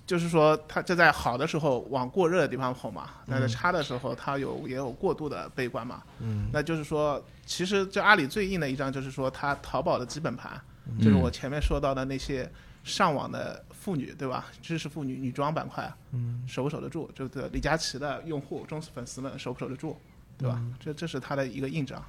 [0.06, 6.02] 就是说它就在好的时候往过热的地方跑嘛，那在嗯差的时候它有也有过度的悲观嘛。
[6.22, 10.60] 嗯那就是说，其实这阿里最硬的一张就是说它淘宝的基本盘，
[11.02, 12.50] 就是我前面说到的那些
[12.86, 14.46] 上网的妇女，对吧？
[14.62, 17.12] 知识妇女女装板块，嗯守不守得住？
[17.14, 19.98] 就对李佳琦的用户、忠实粉丝们守不守得住，
[20.38, 20.56] 对吧？
[20.62, 22.02] 嗯这这是它的一个硬仗。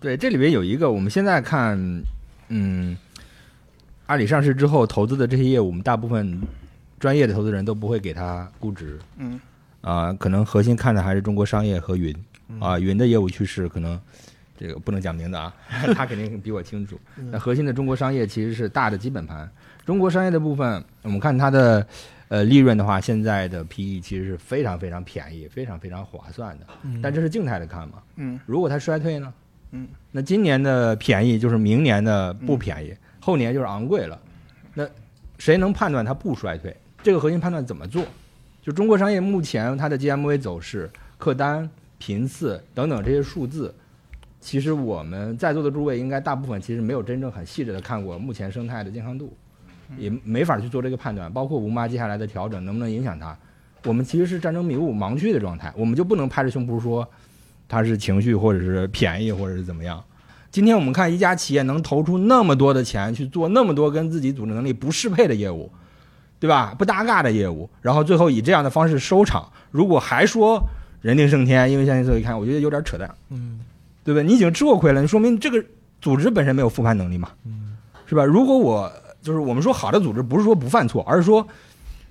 [0.00, 1.78] 对，这里边有一个，我们现在看，
[2.48, 2.94] 嗯，
[4.06, 6.40] 阿里上市之后投资的这些业务，我们大部分
[6.98, 9.40] 专业的投资人都不会给它估值嗯
[9.80, 12.14] 啊、可能核心看的还是中国商业和云
[12.58, 14.00] 啊、云的业务趋势可能
[14.56, 15.54] 这个不能讲名字啊，
[15.94, 16.98] 他肯定比我清楚。
[17.30, 19.50] 那核心的中国商业其实是大的基本盘，
[19.84, 21.86] 中国商业的部分，我们看它的
[22.28, 26.66] 呃利润的话，现在的 PE 其实是非常非常便宜，非常非常划算的。
[27.02, 29.32] 但这是静态的看嘛，嗯如果它衰退呢？
[29.72, 34.20] 嗯，那今年的便宜就是明年的不便宜，后年就是昂贵了。
[34.74, 34.86] 那
[35.38, 36.76] 谁能判断它不衰退？
[37.02, 38.04] 这个核心判断怎么做？
[38.60, 43.74] 就中国商业目前它的 GMV 走势、客单、频次等等这些数字，
[44.40, 49.34] 其实我们在座的诸位应该大部分其实没有真正很细致的看过目前生态的健康度，
[49.96, 51.32] 也没法去做这个判断。
[51.32, 53.36] 包括吴妈接下来的调整能不能影响它，
[53.84, 57.06] 我们其实是战争迷雾、盲区的状态，我们就不能拍着胸脯说
[57.68, 60.02] 它是情绪或者是便宜或者是怎么样。
[60.54, 65.68] 今天我们看一家企业能投出那么多的钱去做那么多跟自己组织能力不适配的业务，
[66.38, 66.72] 对吧？
[66.78, 69.50] 不搭嘎的业务，然后最后以这样的方式收场。
[69.72, 70.62] 如果还说
[71.00, 73.58] 人定胜天，因为现在所以看，我觉得有点扯淡，嗯
[74.04, 74.22] 对不对？
[74.22, 75.60] 你已经吃过亏了，你说明这个
[76.00, 78.24] 组织本身没有复盘能力嘛，嗯是吧？
[78.24, 81.44] 如果我就是我们说好的组织，不是说不犯错，而是说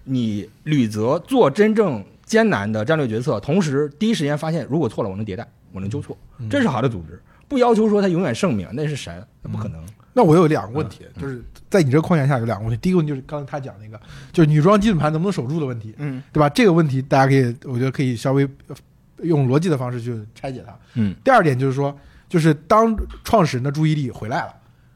[0.04, 6.18] 你履责做真正艰难的战略决策，同时第一时间发现如果错了，我能迭代，我能纠错，
[6.50, 7.18] 这是好的组织。
[7.54, 9.82] 不要求说他永远圣明，那是神，那不可能。
[10.16, 12.80] 那我有两个问题，就是在你这个框架下有两个问题。
[12.82, 14.00] 第一个问题就是刚才他讲那个，
[14.32, 16.50] 就是女装基本盘能不能守住的问题，嗯对吧？
[16.50, 18.76] 这个问题大家可以，我觉得可以稍微呃
[19.24, 20.78] 用逻辑的方式去拆解它。
[20.96, 21.98] 嗯，第二点就是说，
[22.30, 24.54] 就是当创始人的注意力回来了，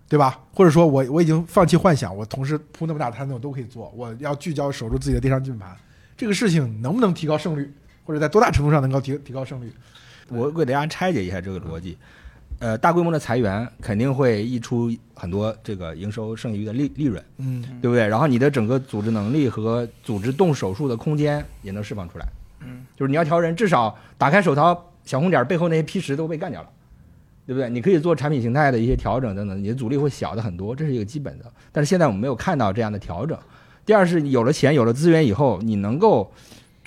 [0.07, 0.39] 对吧？
[0.53, 5.75] 或者说我我已经放弃幻想，我同时铺那么大摊子我都可以做，我要聚焦守住自己的电商基本盘，
[6.15, 9.71] 这个事情能不能提高胜率，或者在多大程度上能够提提高胜率？
[10.29, 11.97] 我给大家拆解一下这个逻辑。
[12.59, 18.07] 呃，大规模的裁员肯定会溢出很多这个营收剩余的利利润，嗯对不对？
[18.07, 22.25] 然后你的整个组织能力和组织动手术的空间也能释放出来。
[22.61, 26.69] 嗯，就是你要调人，至少打开手淘小红点背后那些批十都被干掉了，
[27.45, 27.69] 对不对？
[27.69, 31.45] 你可以做产品形态的一些调整等等，你的阻力会小的很多，这是一个基本的。
[31.71, 33.37] 但是现在我们没有看到这样的调整。
[33.85, 36.29] 第二是有了钱有了资源以后，你能够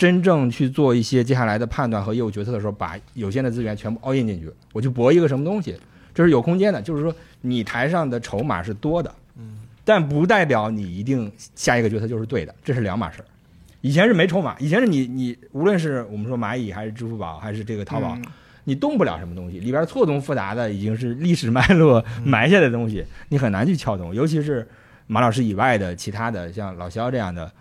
[0.01, 5.77] 真正去做一些接下来的判断和业务决策的时候，把有限的资源全部 all in 进去，我去搏一个什么东西，
[6.15, 6.81] 这是有空间的。
[6.81, 13.27] 就是说，你台上的筹码是多的，嗯，但不代表你一定下一个决策就是对的，这是两码事儿。
[13.83, 18.25] 以前是没筹码，以前是你你无论是我们说蚂蚁还是支付宝还是这个淘宝，嗯
[18.65, 24.15] 你动不了什么东西，里边错综复杂的已经是历史脉络 埋下的东西，你很难去撬动。
[24.15, 24.67] 尤其是
[25.07, 27.53] 马老师以外的其他的，像老肖这样的，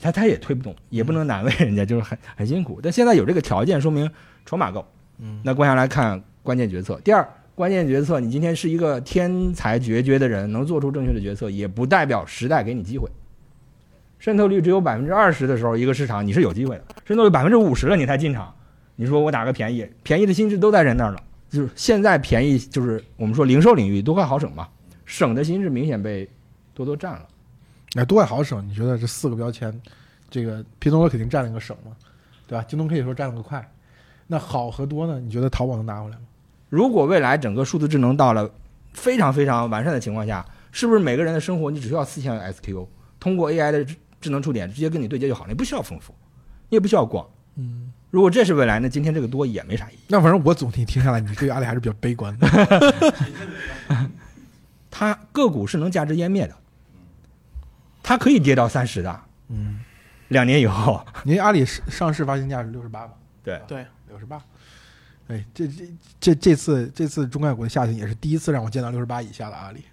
[0.00, 2.80] 他他也推不动，也不能难为人家，就是很很辛苦。
[2.82, 4.10] 但现在有这个条件，说明
[4.46, 4.86] 筹码够。
[5.18, 6.98] 嗯，那关下来看关键决策。
[7.04, 13.08] 第二，关键决策，你今天是一个天才决绝的人，能做出正确的决策，也不代表时代给你机会。
[14.18, 18.54] 渗透率只有百分之二十的时候，一个市场你是有机会的；渗透率百分之五十了，你才进场。
[18.96, 21.22] 你说我打个便宜，便宜的心智都在人那儿了。
[21.48, 24.68] 就是现在便宜，就是我们说零售领域多快好省嘛，
[25.04, 26.28] 省的心智明显被
[26.74, 27.26] 多多占了。
[27.94, 28.66] 那多也好省？
[28.68, 29.72] 你觉得这四个标签，
[30.30, 31.92] 这个拼多多肯定占了一个省嘛，
[32.46, 32.64] 对吧？
[32.68, 33.68] 京东可以说占了个快。
[34.26, 35.18] 那好和多呢？
[35.18, 36.22] 你觉得淘宝能拿回来吗？
[36.68, 38.48] 如果未来整个数字智能到了
[38.92, 42.86] 非常非常完善的情况下，是不是每个人的生活你只需要四千个 SKU，
[43.18, 46.14] 通过 AI 的智智能触点直接跟你对接就好了，你不需要丰富，
[46.68, 47.26] 你也不需要逛。
[47.56, 49.98] 嗯，如果这是未来，那今天这个多也没啥意义。
[50.06, 52.48] 那反正我总体听下来，你对阿里还是比较悲观的。
[54.88, 56.54] 它个股是能价值湮灭的，
[58.10, 59.20] 它可以跌到三十的，
[59.50, 59.78] 嗯，
[60.30, 61.06] 两年以后。
[61.22, 63.14] 您阿里上上市发行价是六十八吧？
[63.44, 64.42] 对，对，六十八。
[65.28, 65.84] 哎，这这
[66.18, 69.84] 这这次这次中概股的下行也是第一次让我见到六十八以下的阿里。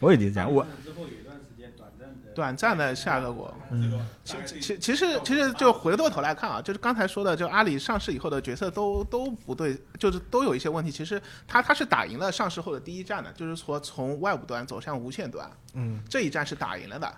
[0.00, 0.44] 我也理解。
[0.44, 3.56] 我之后有一段时间短暂的短暂的下个过。
[3.70, 10.90] 嗯其其其实其实就回过头来看啊，就是刚才说的，就阿里上市以后的决策都都不对，就是都有一些问题。
[10.90, 17.10] 其实它它是打赢了上市后的第一战的，就是说从外部端走向无线端嗯这一战是打赢了的。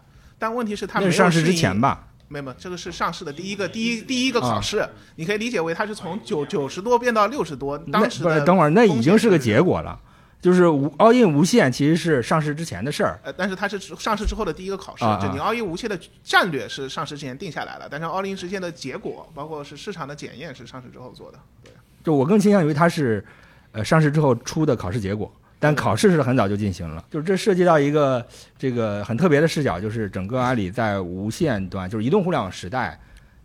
[0.42, 2.08] 但问题是它没有上市之前吧？
[2.26, 9.96] 没有，没，这个是上市的第一个第一第一个考啊试，你可以理解为它是从九九十多变到六十多，当时等会儿，那已经是个结果了。
[10.40, 21.38] 就是无 all in 无限其实是上市之前的事儿，呃，但是它是上市之后的第一个考试，啊啊就你 all in 无限的战略是上市之前定下来了，但是 all in 实现的结果，包括是市场的检验是上市之后做的。
[21.62, 21.70] 对，
[22.02, 23.24] 就我更倾向于它是，
[23.70, 27.04] 呃，上市之后出的考试结果，但考试是很早就进行了。
[27.08, 28.26] 就是这涉及到一个
[28.58, 33.00] 这个很特别的视角，就是整个阿里在无线端，就是移动互联网时代，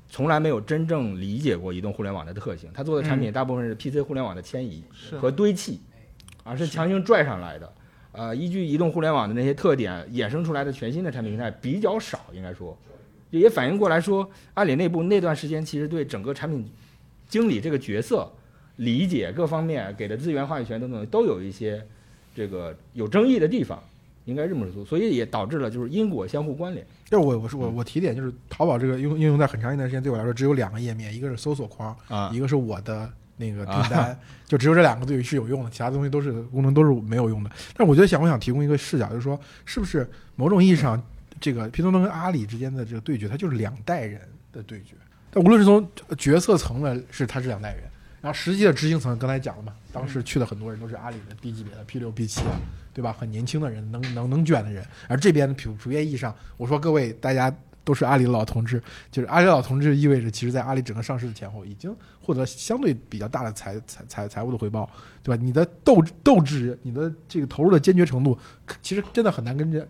[0.09, 2.71] 从来没有真正理解过移动互联网的特性。
[2.73, 4.83] 他做的产品大部分是 PC 互联网的迁移
[5.21, 5.79] 和堆砌，
[6.43, 7.71] 而是强行拽上来的。
[8.13, 12.75] 呃，依据移动互联网的那些特点衍生出来的全新的产品形态比较少，应该说，
[13.29, 16.67] 也反映过来说，阿里内部那段时间其实对整个产品
[17.29, 18.33] 经理这个角色
[18.77, 21.85] 理解各方面给的资源话语权等等都有一些
[22.37, 23.81] 这个有争议的地方，
[24.25, 26.85] 应该这么说，所以也导致了就是因果相互关联。
[27.09, 37.49] 就是我我是我我提点就是淘宝这个应应用在很长一段时间对我来说只有两个页面，一个是搜索框，啊一个是我的那个订单， 就只有这两个对是有用的，其他东西都是功能都是没有用的。
[37.75, 41.01] 但是我觉得想我想提供一个视角，就是说是不是某种意义上，
[41.41, 44.21] 这个拼多多跟阿里之间的这个对决，它就是两代人
[44.53, 44.93] 的对决。
[45.31, 45.85] 但无论是从
[46.17, 47.83] 决策层的是它是两代人，
[48.21, 52.41] 然后实际的执行层刚才讲了嘛，当时去的很多人都是阿里的低级别的 P 六 P 七，
[52.93, 53.15] 对吧？
[53.17, 54.83] 很年轻的人，能能能卷的人。
[55.07, 64.89] 而这边普普遍意义上，我说各位大家都是阿里的老同志，就是阿里老同志意味着，其实在阿里整个上市的前后，已经获得相对比较大的财财财财务的回报，
[65.23, 65.41] 对吧？
[65.41, 68.37] 你的斗斗志，你的这个投入的坚决程度，
[68.81, 69.87] 其实真的很难跟这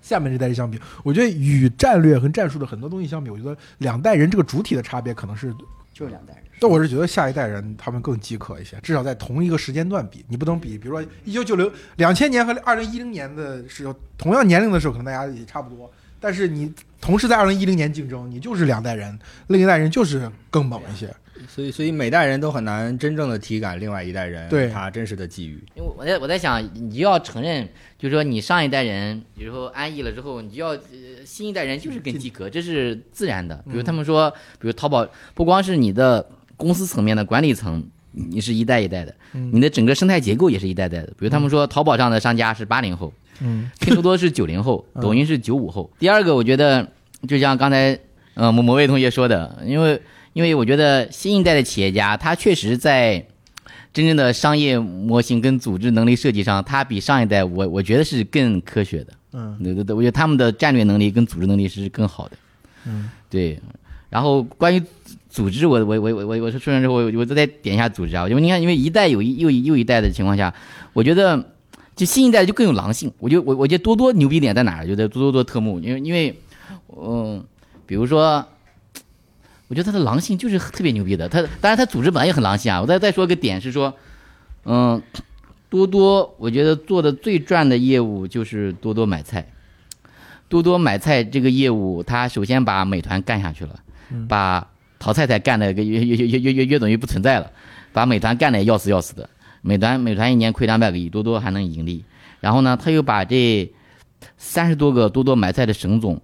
[0.00, 0.80] 下面这代人相比。
[1.04, 5.54] 我觉得与战略和战术的很多东西相比，我觉得两代人这个主体的差别可能是
[5.92, 6.44] 就是两代人。
[6.60, 15.90] 但我是觉得下一代人他们更饥渴一些，至少在同一个时间段比，你不能比，比如说一九九零、两千年和二零一零年的时候，同样年龄的时候，可能大家也差不多。
[16.20, 21.12] 但是你同时在二零一零年竞争，你就是两代人，另一代人就是更猛一些。
[21.48, 25.62] 所以，所以每代人都很难真正的体感另外一代人对他真实的际遇。
[25.74, 30.78] 因为我在我在想，你就要承认，就是说你上一代人，比如说安逸了之后，你就要、呃、
[31.24, 33.56] 新一代人就是更饥渴，这是自然的。
[33.70, 36.26] 比如他们说，比如淘宝，不光是你的
[36.56, 41.06] 公司层面的管理层，你是一代一代的，你的整个生态结构也是一代代的。
[41.18, 45.90] 比如他们说，淘宝上的商家是八零后，嗯，拼多多是九零后，嗯抖音是九五后。
[45.98, 46.86] 第二个，我觉得
[47.26, 47.98] 就像刚才
[48.34, 50.00] 呃某某位同学说的，因为
[50.32, 53.26] 因为我觉得新一代的企业家，他确实在
[53.92, 59.12] 真正的商业模型跟组织能力设计上，他比上一代我我觉得是更科学的。
[59.34, 62.36] 嗯对对对，我觉得他们的战略能力跟组织能力是更好的。
[62.86, 63.58] 嗯，对。
[64.08, 64.82] 然后关于
[65.28, 68.28] 组织，我我我我我我说说完之后，我我再点一下组织啊。
[68.28, 70.52] 因为你看，因为一代有一又一又一代的情况下，
[70.94, 71.42] 我觉得
[71.94, 73.12] 就新一代就更有狼性。
[73.18, 74.86] 我觉得我我觉得多多牛逼点在哪儿？
[74.86, 76.34] 就在多多做特务，因为因为
[76.96, 77.44] 嗯，
[77.86, 78.46] 比如说。
[79.72, 82.78] 我觉得他的狼性就是特别牛逼的，他当然他组织本来也很狼性啊。
[82.78, 83.94] 我再再说个点是说，
[84.66, 85.02] 嗯，
[85.70, 89.48] 多多我觉得做的最赚的业务就是多多买菜。
[90.50, 93.80] 多多买菜这个业务，他首先把美团干下去了，
[94.28, 97.50] 把淘菜菜干的约约约约约约约等于不存在了，
[97.94, 99.26] 把美团干的要死要死的。
[99.62, 102.04] 美团美团一年亏两百个亿，多多还能盈利。
[102.40, 103.72] 然后呢，他又把这
[104.36, 106.20] 三十多个多多买菜的省总。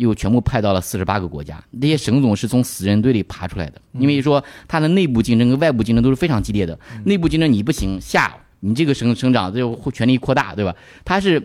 [0.00, 3.80] 又全部派到了四十八个国家，这些省总是从死人堆里爬出来的。
[3.92, 10.74] 因为说他的内部竞争跟外部竞争都是非常激烈的，内部竞争你不行，下你这个省省长就权力扩大，对吧？
[11.04, 11.42] 他是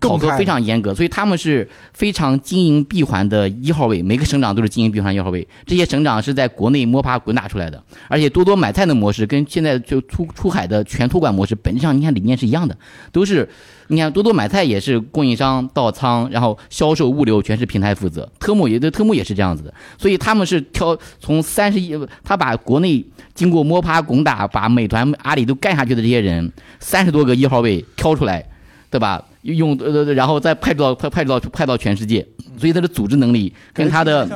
[0.00, 5.46] 考核非常严格，所以他们是非常经营闭环的一号位，每个省长都是经营闭环一号位。
[5.66, 12.76] 这些省长是在国内摸爬滚打出来的，而且多多买菜的模式跟现在就出出海的全托管模式本质上你看理念是一样的，
[13.12, 13.48] 都是。
[13.90, 18.30] 你看多多买菜也是供应商到仓，然后销售物流全是平台负责。
[18.38, 28.44] 特木也对，特木也是这样子的，所以他们是挑从三十亿，他把国内经过摸爬滚打，把美团、阿里都干下去的这些人，三十多个一号位挑出来，
[28.90, 29.24] 对吧？
[29.42, 34.28] 用呃，然后再派到派派到派到全世界，所以他的组织能力跟他的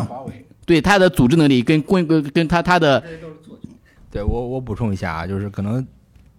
[0.65, 3.03] 对他的组织能力跟跟跟他他的，
[4.11, 5.87] 对我我补充一下啊，就是可能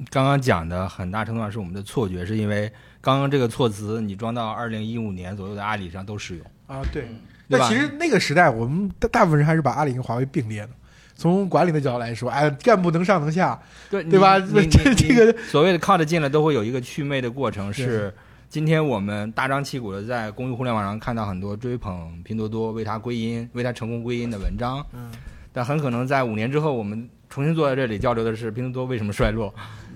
[0.09, 2.71] 刚刚讲的很大程度上是我们的错觉，是因为。
[3.05, 6.81] 刚刚这个措辞，你装到二零一五年左右的阿里上都适用啊。
[6.93, 7.09] 对，对
[7.49, 10.69] 那其实那个时代，我们大大部分人还是把阿里跟华为并列的。
[11.17, 14.39] 从管理的角度来说，哎，干部能上能下，对对吧？
[14.71, 17.73] 这这个所谓的靠得近了，都会有一个祛魅的过程。
[17.73, 18.13] 是
[18.53, 24.85] 今天我们大张旗鼓的在公益互联网上看到很多追捧拼多多、为它归因、为它成功归因的文章。
[24.93, 25.11] 嗯，
[25.51, 29.51] 但很可能在五年之后，我们重新坐在这里交流的是拼多多为什么衰落，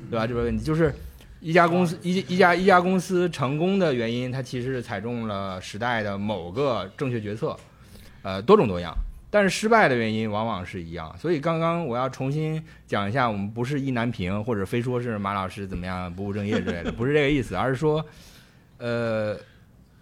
[0.10, 0.26] 对吧？
[0.26, 0.91] 这个问题就是。
[1.39, 7.55] 一家公司一一家一家公司成功的原因，它其实是踩中了时代的某个正确决策，
[8.24, 8.91] 呃，多种多样。
[9.30, 11.16] 但是失败的原因往往是一样。
[11.20, 18.03] 所以刚刚我要重新讲一下，我们不是意难平，或者非说是马老师怎么样不务正业之类的，不是这个意思，而是说，
[18.78, 19.38] 呃，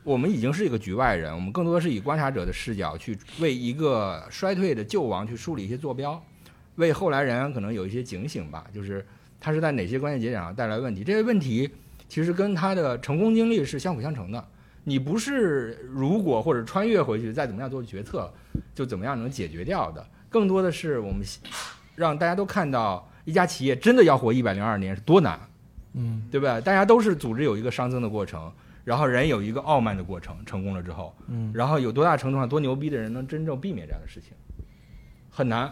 [0.03, 6.21] 我们已经是一个局外人，我们更多的是以观察者的视角去为一个衰退的旧王去梳理一些坐标，
[6.76, 9.05] 为后来人可能有一些警醒吧，就是
[9.39, 11.69] 他是在哪些关键节点上带来问题，这些问题
[12.07, 14.45] 其实跟他的成功经历是相辅相成的。
[14.88, 18.32] 你不是如果或者穿越回去再怎么样做决策，
[18.76, 21.26] 就怎么样能解决掉的，更多的是我们
[21.95, 25.39] 让大家都看到一家企业真的要活一百零二年是多难，
[25.93, 26.61] 嗯对吧？
[26.61, 28.51] 大家都是组织有一个熵增的过程，
[28.86, 34.32] 然后人有一个傲慢的过程，成功了之后，嗯然后有多大程度上多牛逼的人能真正避免这样的事情，
[35.30, 35.70] 很难。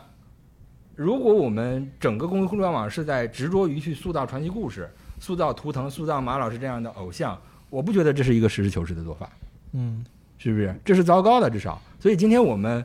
[0.95, 4.89] 如果我们整个公共互联网是在执着于去塑造传奇故事、
[5.19, 7.39] 塑造图腾、塑造马老师这样的偶像，
[7.69, 9.29] 我不觉得这是一个实事求是的做法。
[9.71, 10.03] 嗯
[10.37, 10.75] 是不是？
[10.83, 11.81] 这是糟糕的，至少。
[11.99, 12.83] 所以今天我们，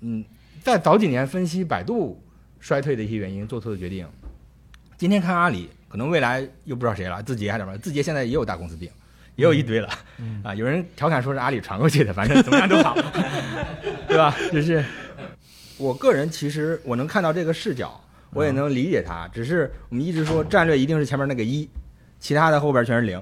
[0.00, 0.24] 嗯，
[0.62, 2.18] 在早几年分析百度
[2.60, 4.08] 衰退的一些原因，做错的决定。
[4.96, 7.76] 今天看阿里，可能未来又不知道谁了，字节还是什么？
[7.78, 8.90] 字节现在也有大公司病，
[9.36, 9.88] 也有一堆了。
[10.18, 12.96] 嗯啊，有人调侃说是阿里传过去的，反正怎么样都好，
[14.08, 14.34] 对吧？
[14.52, 14.84] 就是
[15.78, 18.00] 我个人其实我能看到这个视角，
[18.32, 19.28] 我也能理解它。
[19.28, 21.68] 只是我们一直说战略一定是前面那个一，
[22.20, 23.20] 其他的后边全是零。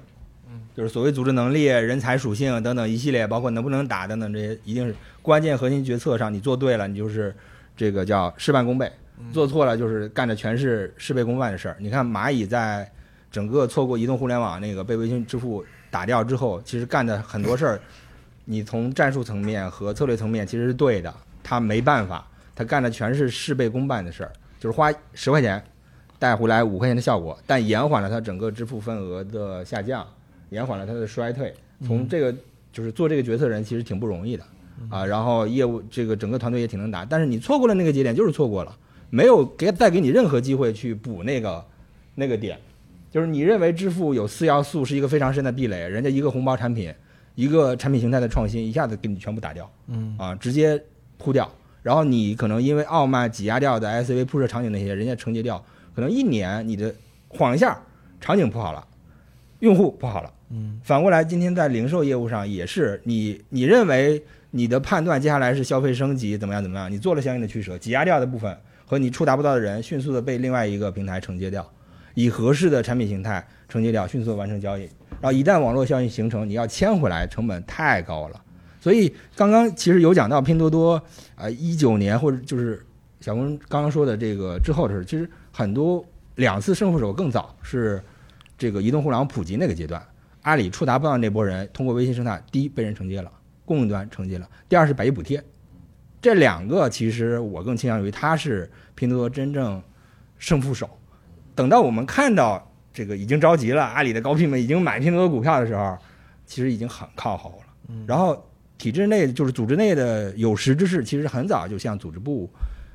[0.74, 7.34] 就是所谓组织能力、人才属性等等一系列，包括能不能打等等这些，一定是关键核心决策上，你做对了，你就是
[7.76, 8.88] 这个叫事半功倍；
[9.34, 11.76] 做错了，就是干的全是事倍功半的事儿。
[11.78, 12.90] 你看蚂蚁在
[13.30, 17.80] 整个错过移动互联网那个被微信支付打掉之后，其实干的很多事儿，
[18.46, 21.14] 你从战术层面和策略层面其实是对的，
[21.44, 22.26] 他没办法，
[22.56, 25.62] 他干的全是事倍功半的事儿，就是花十块钱
[26.18, 30.06] 带回来五块钱的效果，但延缓了他整个支付份额的下降。
[30.50, 31.54] 延缓了他的衰退。
[31.86, 32.34] 从这个
[32.70, 34.44] 就是做这个决策人其实挺不容易的
[34.90, 38.76] 啊，然后业务这个整个团队也挺能打，但是你错过了那个节点就是错过了，
[39.08, 41.64] 没有给再给你任何机会去补那个
[42.14, 42.58] 那个点，
[43.12, 46.92] 就是你认为支付有四要素是一个非常深的壁垒，人家一个红包产品，
[47.34, 50.82] 一个产品形态的创新，一下子给你全部打掉嗯啊，直接
[51.18, 51.48] 扑掉，
[51.82, 55.62] 然后你可能因为傲慢挤压掉的 SCV 铺设场景那些，人家承接掉，
[55.94, 56.94] 可能一年你的
[57.28, 57.78] 晃一下
[58.18, 58.82] 场景铺好了，
[59.58, 60.32] 用户铺好了。
[60.54, 68.56] 嗯反过来，今天在零售业务上也是，你你认为你的判断接下来是消费升级怎么样怎么样，你做了相应的取舍，挤压掉的部分
[68.86, 71.66] 和你触达不到的人，迅速的被另外一个平台承接掉，
[72.14, 74.82] 以合适的产品形态承接掉，迅速完成交易。
[75.20, 78.40] 然后一旦网络效应形成，你要牵回来，成本太高了。
[78.80, 81.00] 所以刚刚其实有讲到拼多多，
[81.36, 82.84] 啊，一九年或者就是
[83.20, 86.04] 小工刚刚说的这个之后的事，其实很多
[86.34, 88.02] 两次胜负手更早是
[88.58, 90.04] 这个移动互联网普及那个阶段。
[90.42, 93.30] 阿里触达不到那波人，通过微信生态，第一被人承接了，
[93.64, 95.40] 供应端承接了；第二是百亿补贴，
[96.20, 99.80] 这两个其实我更倾向于它是拼多多真正
[100.38, 100.90] 胜负手。
[101.54, 105.96] 等到我们看到这个已经着急了，阿里的高聘们已经买拼多多股票的时候，
[106.46, 107.94] 其实已经很靠后了。
[108.06, 108.44] 然后
[108.78, 112.50] 体制内就是组织内的有识之士，其实很早就向组织部。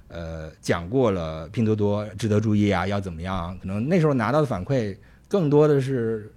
[0.10, 3.58] 呃，讲过了，拼多多值得注意啊，要怎么样？
[3.60, 4.96] 可能那时候拿到的反馈
[5.28, 6.32] 更多的是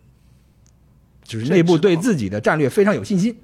[1.23, 3.37] 就是内部对自己的战略非常有信心，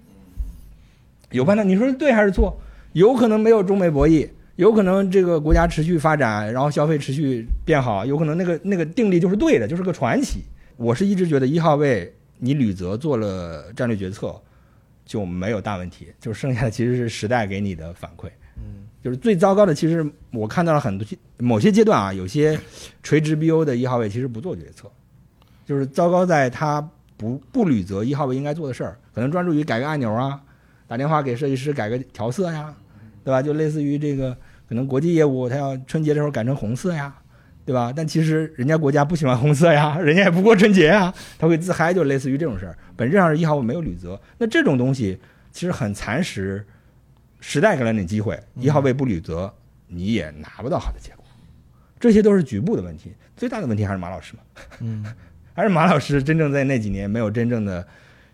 [1.30, 1.66] 有判断。
[1.66, 2.60] 你说对还是错？
[2.92, 10.40] 有可能没有中美博弈，有可能这个国家持续发展，然后消费持续变好，有可能那个那个定力就是对的，就是个传奇。
[10.76, 14.34] 我是一直觉得一号位你吕泽做了战略决策
[15.04, 18.28] 就没有大问题，就剩下的其实是时代给你的反馈。
[18.56, 21.06] 嗯，就是最糟糕的，其实我看到了很多
[21.38, 22.58] 某些阶段啊，有些
[23.02, 24.90] 垂直 BO 的一号位其实不做决策，
[25.64, 26.86] 就是糟糕在他。
[27.18, 30.38] 不不履责一号位应该做的事儿，可能专注于改个按钮啊，
[30.86, 32.74] 打电话给设计师改个调色呀，
[33.26, 33.42] 对吧？
[33.42, 34.32] 就类似于这个，
[34.68, 37.12] 可能国际业务他要春节的时候改成红色呀，
[37.64, 37.92] 对吧？
[37.94, 42.78] 但其实人家国家不喜欢红色呀，人家也不过春节呀，他会自嗨，就类似于这种事儿。
[42.94, 45.18] 本质上是一号位没有履责，那这种东西
[45.50, 46.64] 其实很蚕食。
[47.40, 49.52] 时代给了你机会，一号位不履责，
[49.88, 51.24] 你也拿不到好的结果。
[51.98, 54.40] 这些都是局部的问题，最大的问题还是马老师嘛。
[54.80, 55.04] 嗯。
[55.54, 57.86] 还是马老师真正在那几年没有真正的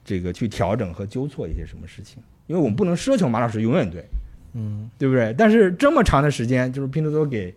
[0.05, 4.05] 这个去调整和纠错一些什么事情，因为我们不能奢求马老师永远对，
[4.55, 5.35] 嗯，对不对？
[5.37, 7.55] 但是这么长的时间，就是拼多多给，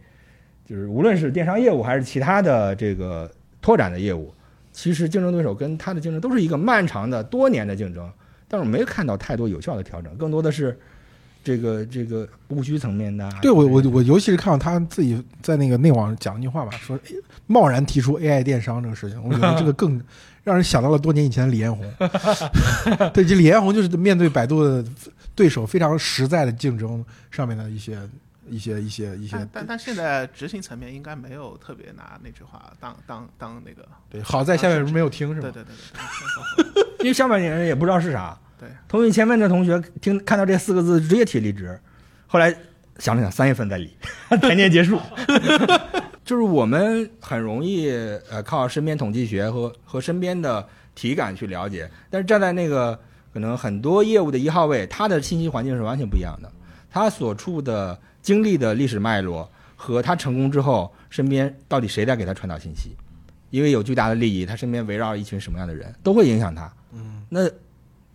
[0.65, 3.29] 就是无论是电商业务还是其他的这个
[3.61, 4.33] 拓展的业务，
[4.71, 8.09] 其实竞争对手跟他的竞争都是一个漫长的多年的竞争，
[8.47, 10.77] 但是我没有看到太多有效的调整，更多的是
[11.43, 13.39] 这个这个务虚层面的啊。
[13.41, 17.11] 对我我我尤其是看到他自己在那个内网讲一句话吧，说哎
[17.47, 20.01] 贸然提出 AI 电商这个事情，我觉得这个更
[20.45, 21.83] 让人想到了多年以前的李彦宏。
[23.13, 24.85] 对，这李彦宏就是面对百度的
[25.35, 27.99] 对手非常实在的竞争上面的一些
[28.47, 35.49] 一些一些一些但但但现在执行层面应该没有特别拿那句话当当当那个，对，好在下面人没有听是吧？
[35.51, 38.37] 对对对对， 因为上半年人也不知道是啥。
[38.59, 41.77] 对，同学前面的同学听看到这四个字直接提离职，
[42.27, 42.55] 后来
[42.99, 43.89] 想了想，三月份再离，
[44.41, 44.99] 谈年结束。
[46.25, 47.89] 就是我们很容易
[48.31, 52.99] 呃靠身边统计学和和身边的体感去了解，但是站在那个
[53.31, 56.51] 可能很多业务的一号位，他的信息环境是完全不一样的，
[56.89, 62.95] 他所处的经历的历史脉络和他成功之后身边到底谁在给他传导信息，
[63.51, 66.73] 因为有巨大的利益，他身边围绕一群什么样的人，都会影响他。
[66.91, 67.47] 嗯，那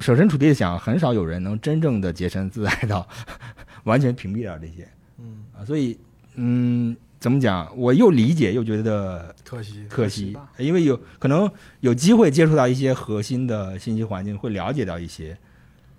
[0.00, 3.06] 设身处地的想，很少有人能真正的洁身自爱到
[3.84, 4.88] 完全屏蔽掉这些。
[5.18, 5.98] 嗯啊，所以
[6.34, 7.70] 嗯，怎么讲？
[7.76, 15.36] 我又理解又觉得可惜可惜惜，因为有可能有机会接触到一些核心的信息环境，会了解到一些。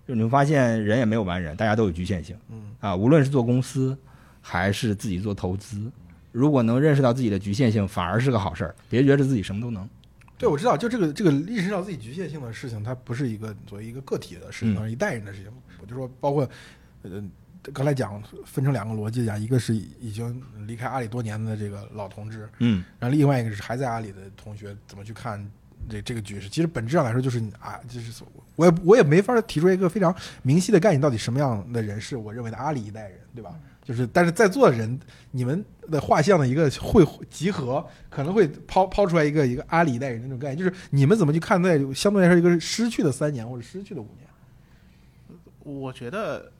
[0.07, 2.35] 就你会发现，人也没有完人，大家都有局限性。
[2.49, 3.95] 嗯啊，无论是做公司
[4.41, 5.91] 还是自己做投资，
[6.31, 8.75] 如果能认识到自己的局限性，反而是个好事儿。
[8.89, 9.87] 别觉得自己什么都能。
[10.41, 15.51] 对，我知道，就这个这个意识到自己局限性的事情，它不是一个作为一个个体的事情，嗯而是一代人的事情。
[15.79, 16.49] 我就说，包括
[17.03, 17.23] 呃，
[17.71, 25.47] 刚才讲分成两个逻辑讲，一个是已经离开阿里多年的这个老同志，嗯然后另外一个是还在阿里的同学怎么去看
[25.87, 26.49] 这这个局势。
[26.49, 28.23] 其实本质上来说，就是你啊，就是
[28.55, 30.11] 我也我也没法提出一个非常
[30.41, 33.53] 明晰的概念，到底什么样的人是我认为的阿里一代人，对吧？
[33.91, 34.99] 就是，但是在座的人，
[35.31, 44.27] 你们的画像的一个会集合，可能会抛抛出来一个一个阿里一代人的那种概念，就是你们怎么去看待相对来说一个失去的三年或者失去的五年？
[45.63, 46.51] 我觉得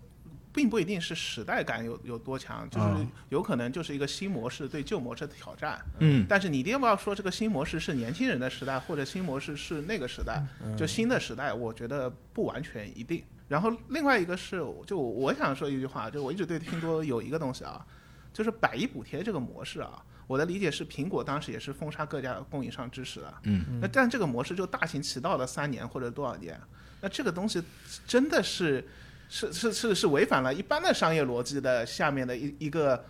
[0.54, 5.80] 并不一定是时代感有有多强，就是啊有可能就是一个新模式对旧模式的挑战。
[6.00, 10.44] 嗯但是你一定不要说这个新模式是年轻人的时代，或者新模式是那个时代，
[10.78, 13.24] 就新的时代，我觉得不完全一定。
[13.52, 17.86] 然后另外一个是，就我想说一句话，就我一直对拼多多有一个东西啊，
[18.32, 26.58] 就是百亿补贴这个模式啊，我的理解是苹果当时也是封杀各家供应商支持的，嗯，那但这个模式就大行其道了三年或者多少年，
[27.02, 27.62] 那这个东西
[28.08, 28.88] 真的是
[29.28, 33.04] 是是是是违反了一般的商业逻辑的下面的一一个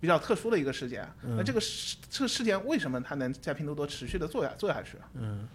[0.00, 1.08] 比较特殊的一个事件。
[1.22, 4.98] 那这个事这个事件为什么它能在拼多多持续的做下做下去？
[5.14, 5.48] 嗯，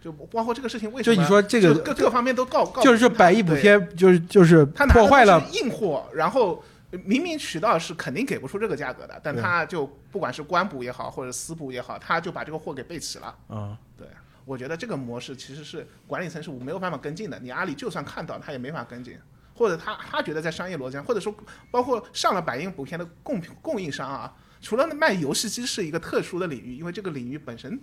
[0.00, 1.16] 就包括这个事情为什么？
[1.16, 6.62] 就你说这个各各方面都告告，就是说百亿补，贴，就是就是他破坏了硬货，然后。
[7.04, 13.32] 明明渠道是肯定给不出这个价格的，但他就不管是官补也好，或者私补也好，他就把这个货给备齐了。
[13.46, 14.08] 啊，对，
[14.44, 17.38] 我觉得这个模式其实是管理层是没有办法跟进的。
[17.38, 19.16] 你阿里就算看到，他也没法跟进，
[19.54, 21.32] 或者他他觉得在商业逻辑上，或者说
[21.70, 27.80] 包括上了百亿补贴的供供应商啊，除了卖游戏机是一个特殊的领域，因为这个领域本身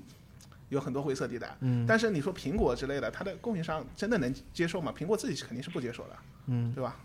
[0.69, 1.47] 有很多灰色地带。
[1.61, 4.93] 嗯，但是你说苹果之类的，它的供应商真的能接受吗？
[4.97, 6.09] 苹果自己肯定是不接受的。
[6.47, 6.95] 嗯，对吧？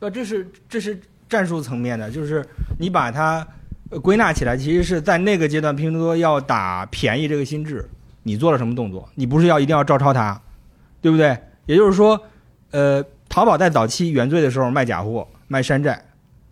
[0.00, 2.44] 呃，这是这是战术层面的，就是
[2.78, 3.46] 你把它
[3.90, 7.88] 呃归纳起来，其实是在那个阶段，拼多多要打便宜这个心智，
[8.22, 9.08] 你做了什么动作？
[9.16, 10.40] 你不是要一定要照抄它，
[11.00, 11.36] 对不对？
[11.66, 12.20] 也就是说，
[12.70, 16.02] 呃，淘宝在早期原罪的时候卖假货、卖山寨，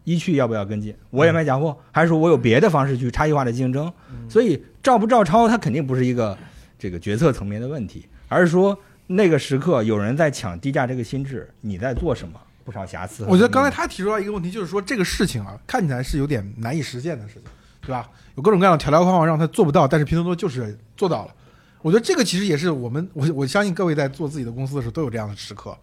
[0.05, 0.95] 一去要不要跟进？
[1.11, 3.93] 我也卖假货，还是说我有别的方式去差异化的竞争？
[4.29, 6.37] 所以照不照抄，它肯定不是一个
[6.79, 12.41] 这个决策层面的问题，而是说那个时刻有人在抢低价这个心智，你在做什么？
[12.65, 13.25] 不少瑕疵。
[13.29, 17.45] 我觉得刚才他提出来一个问题，就是说这个事情啊，看起来是有点难以实现的事情，
[17.81, 18.11] 对吧？
[18.35, 21.35] 有各种各样的条条框框让他做不到，但是拼多多就是做到了。
[21.81, 25.79] 我觉得这个其实也是我们，我我相信各位在做自己的公司的时候都有这样的时刻，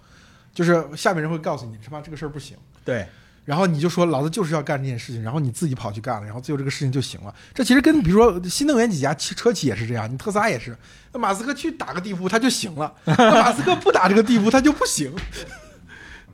[0.54, 3.08] 就是下面人会告诉你，他妈这个事儿不行，对，
[3.46, 7.34] 然后你就说老子就是要干这件事情，然后你自己跑去干了，然后最后这个事情就行了。
[7.54, 10.76] 这其实跟比如说新能源几家汽车企也是这样，你特斯拉也是，
[11.12, 15.14] 那马斯克去打个地铺他就行了， 那马斯克不打这个地铺他就不行。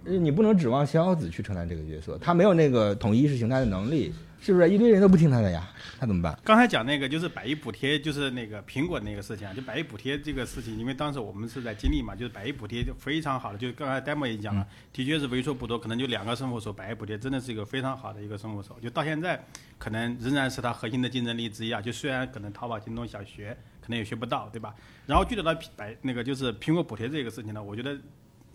[0.06, 4.70] 你不能指望逍遥子去承担这个角色，他没有那个统一意识形态的能力，是不是？
[4.70, 5.70] 一堆人都不听他的呀，
[6.00, 6.38] 他怎么办？
[6.44, 19.44] 刚才讲那个就是百亿补贴，就是那个苹果那个事情啊，就百亿补贴这个事情，因为当时我们是在经历嘛，就是百亿补贴就非常好的，就刚才 demo 也讲了，的确是为数不多，可能就两个生活手，百亿补贴真的是一个非常好的一个生活手，就到现在
[19.78, 21.82] 可能仍然是它核心的竞争力之一啊。
[21.82, 24.74] 就虽然可能淘宝、京东想学，可能也学不到，对吧？
[25.06, 27.98] 然后具体到百那个就是苹果补贴这个事情呢，我觉得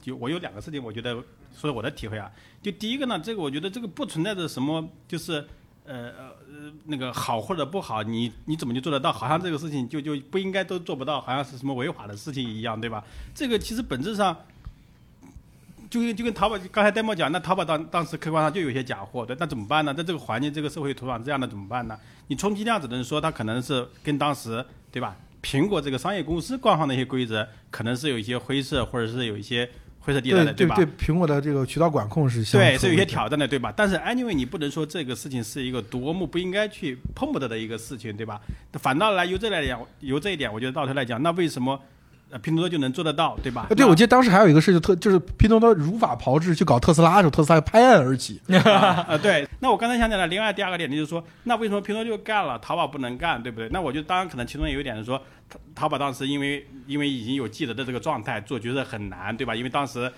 [0.01, 1.23] 就我有两个事情，我觉得
[1.55, 2.31] 说我的体会啊，
[2.63, 5.47] 就第一个呢，这个我觉得这个不存在着什么就是。
[5.87, 9.13] 呃呃呃，那个好或者不好，你你怎么就做得到？
[9.13, 13.05] 好像这个事情就就不应该都做不到，好像是什么违法的事情一样，对吧？
[13.35, 14.37] 这个其实本质上
[15.91, 19.93] 就跟就跟淘宝刚才戴墨讲，那淘宝当当时客观上就有些假货，对，那怎么办呢？
[19.93, 21.99] 在这个环境、这个社会土壤这样的怎么办呢？
[22.29, 25.15] 你充其量只能说它可能是跟当时对吧？
[25.43, 29.69] 苹果这个商业公司官方的一些规则，可能是有一些灰色，或者是有一些
[30.05, 30.77] 灰色地带的，对吧？
[30.77, 33.73] 对对，苹果的这个渠道管控是相对，是有些合规的挑战的，对吧？
[33.75, 38.41] 但是 anyway，你不能说这个事情是一个多么不应该去碰不得的一个事情，对吧？
[38.75, 41.81] 反倒来由这来讲，由这一点，我觉得到头来讲，那为什么呃
[42.39, 43.67] 拼多多就能做得到，对吧？
[43.71, 48.41] 啊，对，我记得当时还有一个事，就特就是拼多多如法炮制去搞特斯拉的时候，特斯拉拍案而起。
[48.65, 49.49] 啊，对。
[49.61, 53.69] 那我刚才想起来，另外第二个点就是说，那为什么拼多多就干了，淘宝不能干，对不对？
[53.71, 55.17] 那我就当然可能其中有一点是说，
[55.49, 59.55] 淘淘宝当时因为因为已经有记得的这个状态，做决策很难，对吧？
[59.55, 60.11] 因为当时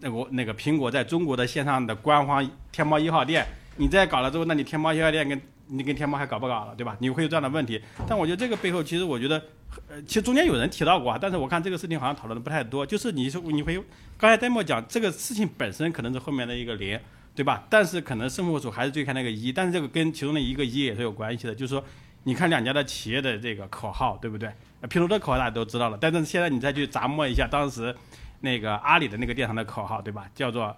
[0.00, 3.44] 那个那个苹果在中国的线上的官方天猫一号店，
[3.76, 6.96] 你再搞了之后，那你天猫一号店跟你跟天猫还搞不搞了，对吧？
[6.98, 7.80] 你会有这样的问题。
[8.06, 9.42] 但我觉得这个背后，其实我觉得，
[9.88, 12.84] 呃，其实中间有人提到过啊，但是我看这个事情好像讨论的不太多。
[12.84, 13.74] 就是你说你会
[14.16, 16.98] 刚才戴墨讲这个事情本身可能是后面的一个零，
[17.34, 17.64] 对吧？
[17.68, 21.54] 但是可能胜负数还是最看那个一，但是这个跟其中的一个一也是有关系的。
[21.54, 21.84] 就是说，
[22.24, 24.50] 你看两家的企业的这个口号，对不对？
[24.88, 27.94] 拼多多口号大家都知道了，但是现在你再去咂摸一下当时
[28.40, 30.30] 那个阿里的那个电商的口号，对吧？
[30.34, 30.74] 叫做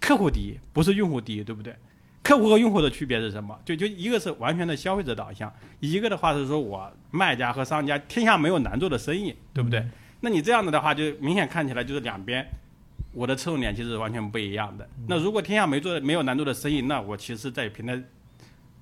[0.00, 1.74] 客户第一，不是用户第一，对不对？
[2.24, 3.56] 客户和用户的区别是什么？
[3.66, 9.86] 就就一个是完全的消费者导向，一个的话是说我卖家和商家天下没有难做的生意，对不对？
[10.20, 12.44] 那你这样子的话，就明显看起来就是两边
[13.12, 14.88] 我的侧重点其实是完全不一样的。
[15.06, 18.02] 那如果天下没做没有难做的生意，那我其实，在平台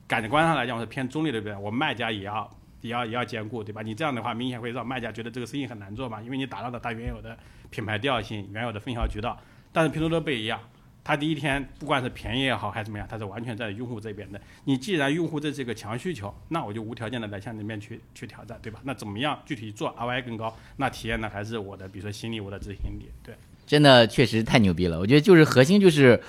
[0.07, 1.57] 感官上来讲，我是偏中立的，对不对？
[1.57, 2.49] 我卖家也要
[2.81, 3.83] 也要也要兼顾，对吧？
[3.83, 7.37] 你这样的话，明显会让卖家觉得这个生意很难做嘛，因为你打乱了他原有的
[7.71, 9.37] 品牌调性、原有的分销渠道。
[9.73, 10.61] 但是拼多多不一样，
[11.05, 14.41] 它第一天不管是便宜也好还是怎么样，它是完全在用户这边的。
[14.65, 18.81] 你既然用户这是个强需求，那我就无条件的来向那边去去挑战，对吧？
[18.85, 20.57] 那怎么样具体做 ROI 更高？
[20.77, 23.35] 那体验呢还是我的，比如说心力，我的执行力，对。
[23.67, 24.99] 真的确实太牛逼了。
[24.99, 26.21] 我觉得就是核心就是，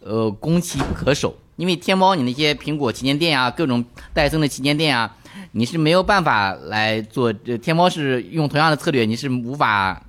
[0.00, 1.34] 呃，攻其不可守。
[1.56, 5.16] 因为天猫你那些苹果旗舰店啊，各种戴森的旗舰店啊，
[5.52, 7.32] 你是没有办法来做。
[7.32, 10.02] 这天猫是用同样的策略，你是无法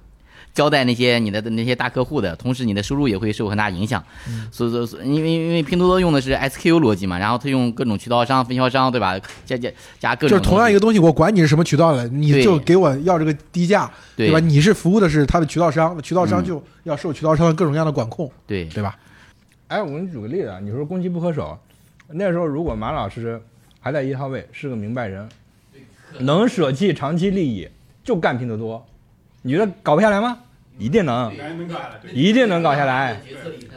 [0.53, 4.03] 交代那些你的那些大客户的，同时你的收入也会受很大影响。
[4.51, 9.19] 所以说，所以因为因为拼多多用的是 SKU 逻辑嘛，然后它用各种渠道商、分销商，对吧？
[9.45, 14.39] 加加加各种就是同样一个东西，我管你是什么渠道的，你就给我要这个低价，对吧？
[14.39, 18.95] 你是服务的是他的渠道商，渠道商就要受渠道商的各种各样的管控，对对吧？
[19.69, 21.57] 哎，我给你举个例子啊，你说攻击不可守，
[22.09, 23.41] 那时候如果马老师
[23.79, 25.27] 还在一号位，是个明白人，
[26.19, 27.67] 能舍弃长期利益，
[28.03, 28.85] 就干拼多多，
[29.43, 30.39] 你觉得搞不下来吗？
[30.79, 31.31] 一定能，
[32.11, 33.21] 一定能搞下来，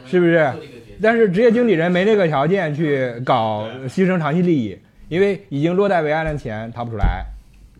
[0.07, 0.51] 是不是？
[0.99, 4.75] 但是职业经理人没这个条件去搞牺牲长期利益，
[5.07, 7.23] 因为已经落袋为安的钱掏不出来，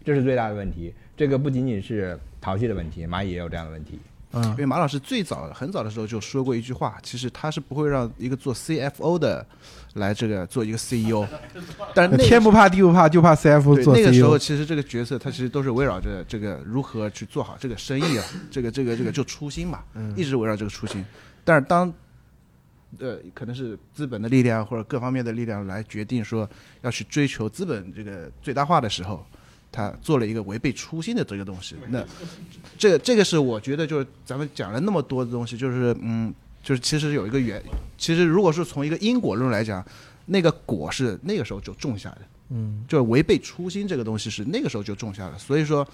[0.06, 0.94] 这是最大的问题。
[1.16, 4.00] 这个不仅仅是淘气的问题，蚂蚁也有这样的问题。
[4.34, 9.44] 嗯因，为马老师最早很早的时候就说过一句话，其实他是不会让一个做 CFO 的
[9.98, 11.28] 来这个做一个 CEO，
[11.94, 19.84] 但是天不怕地不怕，就怕 CF 做 E 对那个时候，其实这个角色他其实都是围绕着这个如何去做好这个生意啊， 这个这个这个就初心嘛，
[20.16, 21.04] 一直围绕这个初心。
[21.44, 21.94] 但是当
[23.00, 26.50] 呃可能是资本的力量或者各方面的力量来决定说
[26.82, 29.26] 要去追求资本这个最大化的时候，
[29.72, 31.76] 他做了一个违背初心的这个东西。
[31.90, 32.04] 那
[32.78, 36.34] 这这个是我觉得就是咱们讲了那么多的东西，就是嗯，
[36.68, 37.64] 就是其实有一个原，
[37.98, 39.82] 其实如果是从一个因果论来讲，
[40.26, 42.22] 那个果是那个时候就种下的。
[42.50, 45.88] 嗯，就是违背初心这个东西是那个时候就种下了，所以说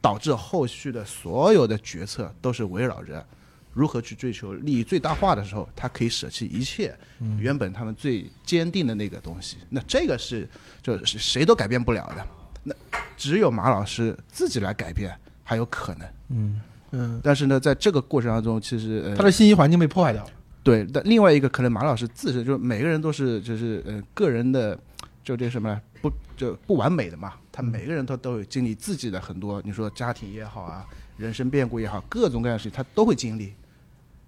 [0.00, 3.26] 导致后续的所有的决策都是围绕着
[3.72, 6.96] 如何去追求利益最大化的时候，他可以舍弃一切
[7.36, 9.56] 原本他们最坚定的那个东西。
[9.68, 10.48] 那这个是
[10.80, 12.24] 就是谁都改变不了的，
[12.62, 12.72] 那
[13.16, 15.12] 只有马老师自己来改变
[15.42, 16.08] 还有可能。
[16.28, 16.60] 嗯
[16.92, 20.30] 嗯，但是呢，在这个过程当中，其实呃他的信息环境被破坏掉了。
[20.62, 24.78] 对，但另外一个可能马老师自身就是每个人都是就是呃个人的
[25.24, 30.84] 就这什么呢不就不完美的嘛，他每个人他都有经历自己的很多，你说家庭也好啊，
[31.16, 33.52] 人生变故也好，各种各样的事情他都会经历。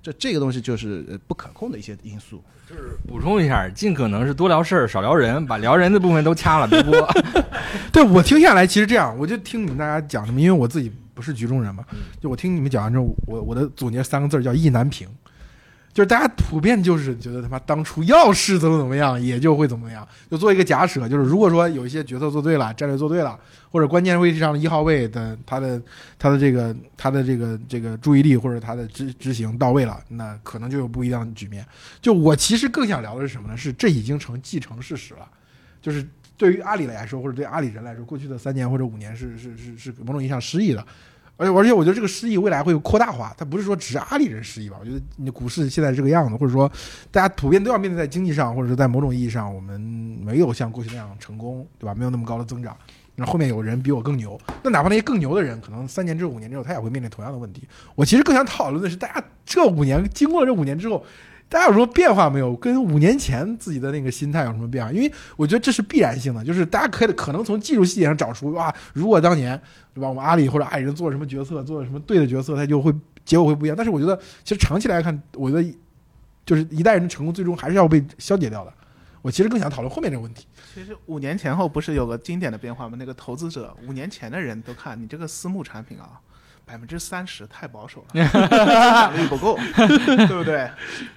[0.02, 2.42] 这这个东西就是呃不可控的一些因素。
[2.68, 6.92] 就是补充一下，尽可能是多聊事儿，少聊人，把聊人的部分都掐了，别播。
[7.92, 11.84] 对我听下来，其实这样，我就听你们大家讲什么，因为我自己不是局中人嘛，
[12.20, 15.06] 就我听你们讲完之后，我我的总结三个字儿叫意难平，
[15.92, 23.38] 就是大家普遍就是觉得他妈当初要是怎么怎么样，也就会怎么样，就做一个假设，就是如果说有一些决策做对了，战略做对了，
[23.70, 25.80] 或者关键位置上的一号位的他的
[26.18, 31.66] 他的这个他的这个这个注意力或者他的执执行到位了，那可能就有不一样的局面。
[32.00, 33.56] 就我其实更想聊的是什么呢？
[33.56, 35.28] 是这已经成既成事实了，
[35.82, 36.06] 就是
[36.42, 40.84] 对于阿里来说，或者对阿里人来说，过去的三年或者五年是是是是某种意义上失忆的。
[41.36, 44.76] 而且而且我觉得这个失忆未来会扩大化，它不是说只是阿里人失忆吧？
[44.80, 46.70] 我觉得你股市现在这个样子，或者说
[47.12, 51.94] 大家普遍都要面对在经济上，或者是在某种意义上，我们没有像过去那样成功，对吧？
[51.94, 52.76] 没有那么高的增长。
[53.14, 57.62] 那后面有人比我更牛，那哪怕那些更牛的人，可能三年之后、五年之后，他也会面临同样的问题。
[57.94, 61.04] 我其实更想讨论的是，大家这五年经过了这五年之后，
[61.52, 62.56] 大家有什么变化没有？
[62.56, 64.90] 跟五年前自己的那个心态有什么变化？
[64.90, 69.60] 因为我觉得这是必然性的，就是大家可以可能从技术细节上找出哇，如果当年
[69.92, 72.90] 对吧，我们阿里或者爱人做了什么决策，做了什么对的决策，它就会
[73.22, 73.76] 结果会不一样。
[73.76, 75.78] 但是我觉得，其实长期来看，我觉得
[76.46, 78.72] 就是一代人的成功，最终还是要被消解掉的。
[79.20, 80.46] 我其实更想讨论后面这个问题。
[80.74, 82.96] 其实五年前后不是有个经典的变化吗？
[82.98, 86.18] 那个投资者五年前的人都看你这个私募产品啊，
[86.64, 90.70] 百分之三十太保守了，增长率不够， 对不对？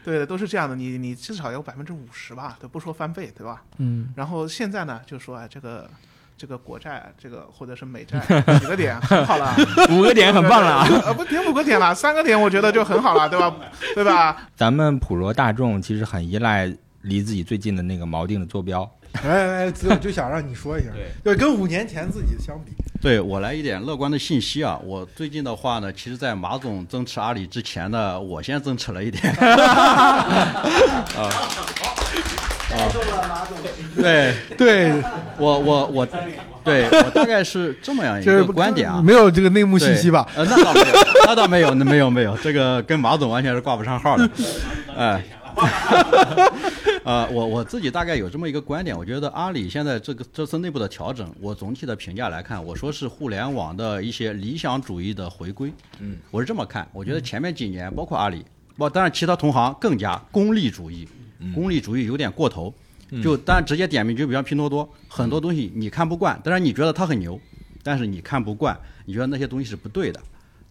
[0.04, 0.76] 对的，都是这样的。
[0.76, 3.64] 你你至少有百分之五十吧，都不说翻倍，对吧？
[3.78, 5.90] 嗯，然后现在呢，就说啊，这个
[6.38, 8.20] 这个国债，这个或者是美债
[8.60, 9.56] 几个点很好了，
[9.92, 10.88] 五个点很棒了啊！
[11.06, 13.56] 呃，不点五个点了，三个点我觉得就很好了，对吧？
[13.94, 14.48] 对吧？
[14.56, 16.72] 咱们普罗大众其实很依赖
[17.04, 18.90] 离自己最近的那个锚定的坐标。
[19.24, 20.90] 哎哎，子友就想让你说一下，
[21.24, 24.80] 对，跟五年前自己相比，对我来一点乐观的信息啊！
[24.84, 29.32] 我最近的话呢，其实，在马总增持阿里之前呢，我先增持了一点。
[29.38, 30.26] 啊
[32.72, 32.90] 啊！
[33.96, 34.92] 对对，
[35.38, 36.08] 我我我，
[36.64, 39.02] 对我大概是这么样一个观点啊。
[39.02, 40.28] 没有这个内幕信息吧？
[40.36, 40.86] 呃，那倒没有，
[41.26, 44.28] 那倒没有，那没有没有，这个跟马总完全是挂不上号的。
[44.98, 45.22] 哎，呃，
[47.32, 55.72] 我我自己大概有这么一个观点，我觉得阿里现在这个这次内部的调整，我总体的评价来看，我说是互联网的一些理想主义的回归。
[56.00, 58.46] 嗯，我是这么看，我觉得前面几年，包括阿里，
[58.78, 61.08] 包当然其他同行更加功利主义，
[61.54, 62.74] 功利主义有点过头。
[63.24, 67.40] 就当然直接点名，就比方拼多多，很多东西你看不惯，当然你觉得它很牛，
[67.84, 68.76] 但是你看不惯，
[69.06, 70.20] 你觉得那些东西是不对的。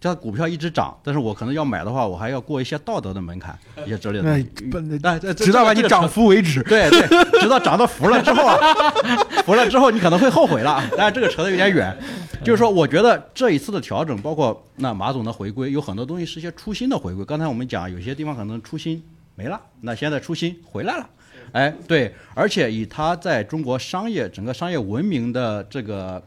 [0.04, 4.44] 这股票一直涨，但是我可能要买的话，我还要过一些道德的门槛，一些之类的东那西。
[4.70, 6.62] 不那但直到把你涨服为止。
[6.64, 8.58] 对对，直到涨到服了之后啊，
[9.46, 11.96] 服了之后你可能会后悔了，但是这个扯得有点远。
[12.44, 17.24] 就是说，我觉得这一次的调整，包括那马总的回归，有很多东西是一些初心的回归。
[17.24, 19.02] 刚才我们讲，有些地方可能初心
[19.36, 21.08] 没了，那现在初心回来了。
[21.52, 26.22] 哎，对，而且以他在中国商业整个商业文明的这个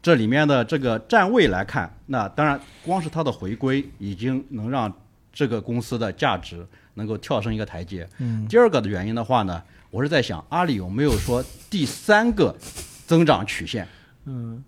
[0.00, 4.92] 这里面的这个站位来看，那当然光是它的回归已经能让
[5.32, 8.08] 这个公司的价值能够跳升一个台阶。
[8.18, 12.54] 嗯，第二个的原因的话呢，我是在想阿里有没有说第三个
[13.06, 13.86] 增长曲线？
[14.24, 14.62] 嗯，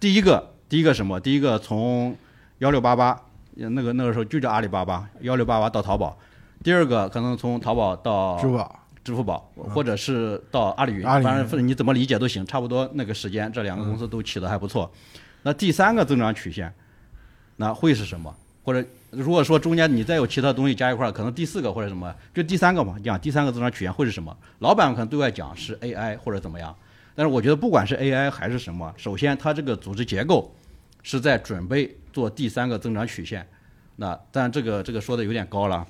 [0.00, 1.20] 第一个，第一个什么？
[1.20, 2.16] 第一个从
[2.58, 3.20] 幺六八八，
[3.54, 6.18] 那个那个时候就叫阿里巴巴，幺六八八到淘宝。
[6.64, 8.81] 第二个可能从淘宝到支付宝。
[9.04, 14.90] 支付宝，或者是到阿里云，反正你怎么理解都行，差不多那个时间，这两个公司都起得还不错。
[15.42, 16.72] 那第三个增长曲线，
[17.56, 18.32] 那会是什么？
[18.64, 24.36] 或者如果说中间你再有其他东西加一块儿，可能第四个或者什么，就第三个嘛，讲第三个增长曲线会是什么？
[24.60, 26.72] 老板可能对外讲是 AI 或者怎么样，
[27.16, 30.54] 但是我觉得不管是 AI 还是什么，首先它这个组织结构
[31.02, 33.44] 是在准备做第三个增长曲线。
[33.96, 35.84] 那但这个这个说的有点高了。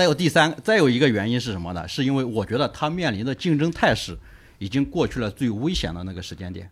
[0.00, 1.86] 再有第三，再有一个原因是什么呢？
[1.86, 4.16] 是因为我觉得它面临的竞争态势
[4.56, 6.70] 已经过去了最危险的那个时间点。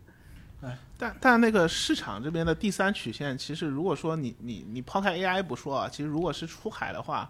[0.97, 7.29] 但但那个市场这边的第三曲线，其实如果说你你你抛开 AI 不说啊，其实如果是出海的话，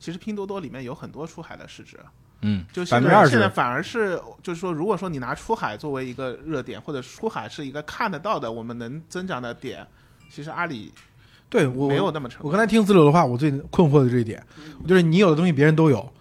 [0.00, 1.96] 其实拼多多里面有很多出海的市值。
[2.40, 9.86] 嗯，就现20%在现在反而是就是说，如果说你拿出海作为一个热点，或者出海是一个看得到的我们能增长的点，
[10.28, 10.92] 其实阿里
[11.48, 12.50] 对我没有那么成功。
[12.50, 14.42] 我刚才听子柳的话，我最困惑的这一点，
[14.86, 16.12] 就是你有的东西别人都有，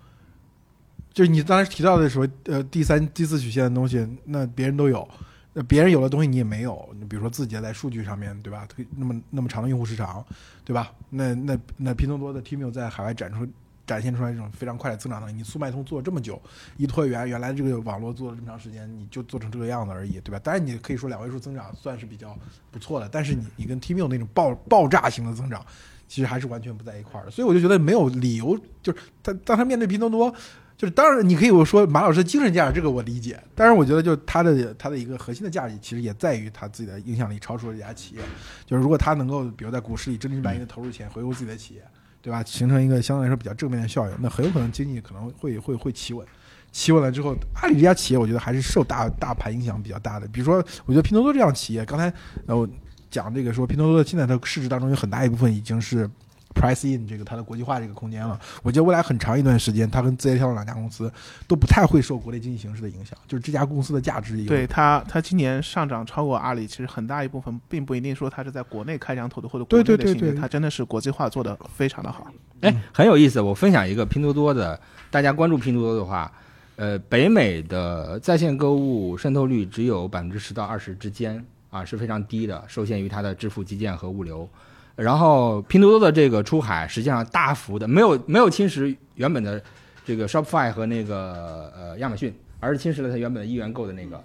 [1.13, 5.07] 就是你当时提到的时候，呃，第三、第四曲线的东西，那别人都有，
[5.53, 8.67] 那别人有的东西你也没有，你比如说字节在数据上面，对吧？
[8.97, 10.23] 那么那么长的用户时长，
[10.63, 10.91] 对吧？
[11.09, 13.47] 那那那拼多多的 Tmall 在海外展出
[13.85, 16.41] 展现出来这种非常快的增长能力，你速卖通做了这么久，
[16.77, 20.39] 依托原原来这个网络做了这么长时间，你就做成这个样子而已，对吧？
[20.39, 22.37] 当然你可以说两位数增长算是比较
[22.71, 25.65] 不错的，但是你你跟 Tmall 那种爆爆炸型的增长。
[26.07, 30.31] 其实还是完全不在一块儿的，所以我就觉得没有理由，就是他当他面对拼多多，
[30.77, 38.21] 就是当然你可以有说马老师的精神价值，这个我理解，但是我觉得就他的他的一个核心的价值，其实也在于他自己的影响力超出了这家企业，
[38.67, 41.83] 就是如果他能够比如在股市里真金白银的投入钱，回购自己的企业，
[42.25, 42.43] 对吧？
[42.43, 46.25] 形成一个相对来说比较正面的效应，那很有可能经济可能会会会企稳。
[46.71, 50.27] 企稳了之后，阿里这家企业，我觉得还是受大大盘影响比较大的。
[50.29, 50.55] 比如说，
[50.87, 52.11] 我觉得拼多多这样企业，刚才
[52.47, 52.67] 呃我
[53.11, 56.09] 讲这个说，拼多多现在的市值当中有很大一部分已经是
[56.55, 58.39] price in 这个它的国际化这个空间了。
[58.63, 61.11] 我觉得未来很长一段时间，它跟字节跳动两家公司
[61.47, 72.27] 都不太会受国内经济形势的影响，就是这家公司的价值有对它，它今年上涨超过阿里，其实很大一部分并不一定说它是在国内开疆拓土或者国内的兴趣对对对它真的是国际化做的非常的好。
[72.61, 73.41] 哎，很有意思。
[73.41, 74.79] 我分享一个拼多多的，
[75.11, 76.31] 大家关注拼多多的话，
[76.77, 84.49] 呃，北美的在线购物渗透率只有百分之十到二十之间啊，是非常低的，受限于它的支付基建和物流。
[84.95, 89.61] 然后拼多多的这个出海，实际上大幅的没有没有侵蚀原本的
[90.05, 94.23] 这个 Shopify 和那个呃亚马逊，而是侵蚀了它原本的一元购的那个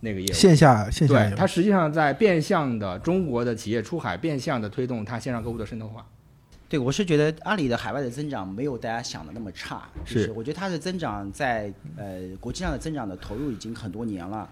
[0.00, 0.32] 那个业务。
[0.32, 6.06] 线下线下对，它实际上在变相的中国的企业出海，变相的推动它线上购物的渗透化。
[6.68, 14.48] 对，我是觉得阿里的海外的增长没有大家想的那么差，就是是我觉得它的增长在呃国际上的增长的投入已经很多年了，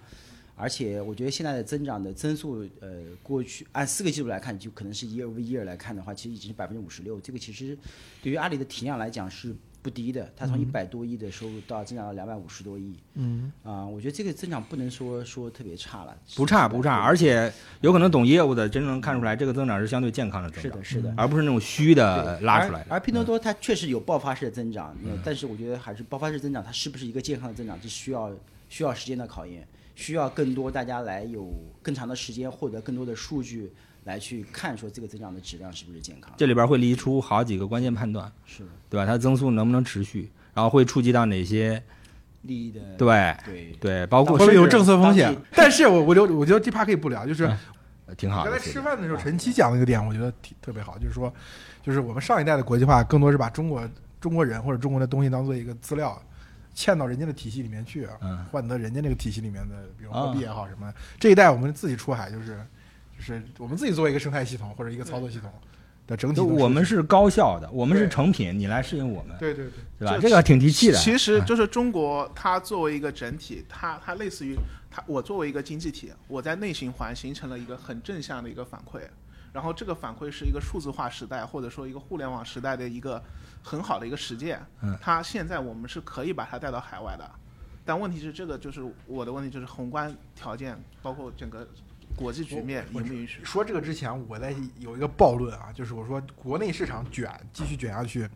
[0.57, 7.77] 而且我觉得现在的增长的增速，呃，过去按四个季度来看，就可能是 year over year 来看的话，其实已经是百分之五十六，这个其实
[8.23, 21.15] 对于阿里的体量来讲是不低的，它从一百多亿的收入到增长到两百五十多亿，嗯，啊、我觉得这个增长不能说说特别差了，不差不差，而且有可能懂业务的真正能看出来，这个增长是相对健康的增长，是的，是的。
[21.17, 22.87] 而不是那种虚的拉出来的。
[22.91, 28.33] 而而拼多多它确实有爆发式的增长，嗯但是我觉得还是爆发式增长，它是不是一个健康的增长，这需要
[28.71, 31.49] 需要时间的考验，需要更多大家来有
[31.83, 33.73] 更长的时间获得更多的数据
[34.05, 36.33] 来去看说这个增长的质量是不是健康。
[36.37, 39.07] 这里边会离出好几个关键判断，是的，对吧？
[39.07, 41.83] 它增速能不能持续，然后会触及到哪些？
[42.43, 45.35] 利益的对对对，包括会不会有政策风险？
[45.53, 47.51] 但是我我就我觉得这趴可以不聊，就是
[48.19, 48.51] 挺好的。
[48.51, 51.33] 刚才吃饭的时候，陈七讲了一个点，我觉得挺特别好，就是说，
[51.83, 53.89] 就是我们上一代的国际化，更多是把中国
[54.21, 56.23] 中国人或者中国的东西当做一个资料，
[56.75, 60.93] 嵌到人家的体系里面去，嗯换得人家那个体系里面的，比如啊货币也好什么。
[61.19, 62.59] 这一代我们自己出海，就是
[63.17, 65.51] 就是我们自己做一个生态系统或者一个操作系统
[66.07, 70.19] 的整体我们是高效的，我们是成品，你来适应我们，对对对，对吧？
[70.21, 70.99] 这个挺提气的。
[70.99, 74.55] 其实 就是中国，它作为一个整体，它它类似于
[74.91, 79.01] 它，我作为一个经济体，我在内循环形成了一个很正向的一个反馈，
[79.55, 83.23] 然后这个反馈是一个数字化时代或者说一个互联网时代的一个
[83.63, 84.61] 很好的一个实践。
[84.83, 87.31] 嗯它现在我们是可以把它带到海外的，
[87.85, 91.65] 但问题是这个就是我的问题，就是宏观条件包括整个
[92.17, 93.45] 国际局面允不允许？
[93.45, 98.29] 说这个之前，我在有一个暴论啊，就是我说国内市场卷继续卷下去，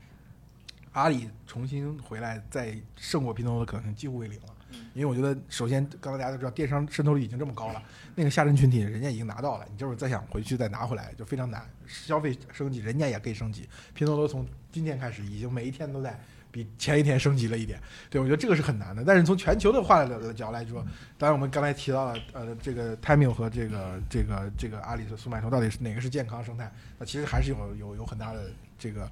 [0.93, 4.55] 阿里重新回来再胜过拼多多的可能性几乎为零了。
[4.95, 7.83] 因为我觉得，首先刚才大家都知道，电商渗透率已经这么高了，
[8.15, 11.65] 那个下沉群体人家已经拿到了，你就是再想回去再拿回来就非常难。
[11.87, 13.69] 消费升级，人家也可以升级。
[13.95, 16.19] 拼多多从今天开始，已经每一天都在
[16.51, 17.81] 比前一天升级了一点。
[18.11, 19.05] 对我觉得这个是很难的。
[19.05, 20.85] 但是从全球的话的角度来说，
[21.17, 26.71] 当然我们刚才提到了，呃，这个 Timeo 和这个这个这个阿里的速卖通到底是哪个是健康生态？
[26.99, 29.09] 那其实还是有有有很大的这个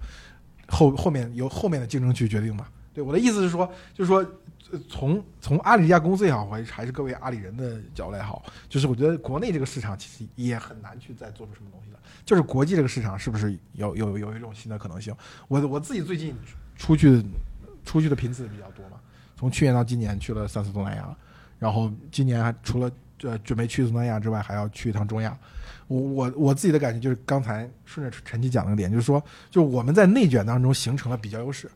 [0.68, 2.66] 后后面由后面的竞争去决定嘛。
[2.92, 4.24] 对我的意思是说，就是说，
[4.88, 11.98] 从从阿里这家公司也好，还是还是各位阿里人的角度也好，就是我觉得国内这个市场其实也很难去再做出什么东西了。
[12.24, 15.14] 就是国际这个市场是不是有有有一种新的可能性？
[15.46, 16.34] 我我自己最近
[16.76, 17.22] 出去
[17.84, 18.96] 出去的频次比较多嘛，
[19.36, 21.16] 从去年到今年去了三次东南亚，
[21.58, 22.90] 然后今年还除了
[23.22, 25.38] 呃准备去东南亚之外，还要去一趟中亚。
[25.86, 31.70] 我我我自己的感觉就是，刚才顺着陈奇讲那个点，就是说，就我们在内卷当中形成了比较优势，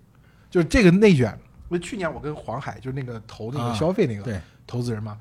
[0.51, 1.39] 就是这个内卷。
[1.71, 5.17] 因为去年我跟黄海就是那个投那个啊消费那个对投资人嘛，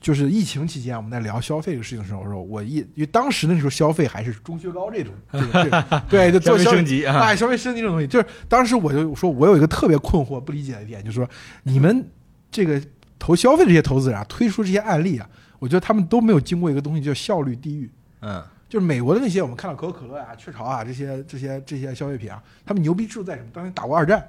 [0.00, 11.28] 就是疫情期间我们在聊消费这个事情的时候，我说我一因为当时那时候消费还是中学高这种，这个这个 对，就做消费升级啊哎，消费升级这种东西，就是当时我就说，我有一个特别困惑、不理解的一点，就是说
[11.62, 12.08] 你们
[12.50, 12.80] 这个
[13.18, 15.28] 投消费这些投资人啊，推出这些案例啊，
[15.58, 17.90] 我觉得他们都没有经过一个东西叫效率地狱。
[18.20, 23.48] 嗯，就是美国的那些，我们看到可口可乐啊、雀巢啊这些这些这些消费品啊，他们牛逼之处在什么？
[23.52, 24.26] 当年打过二战，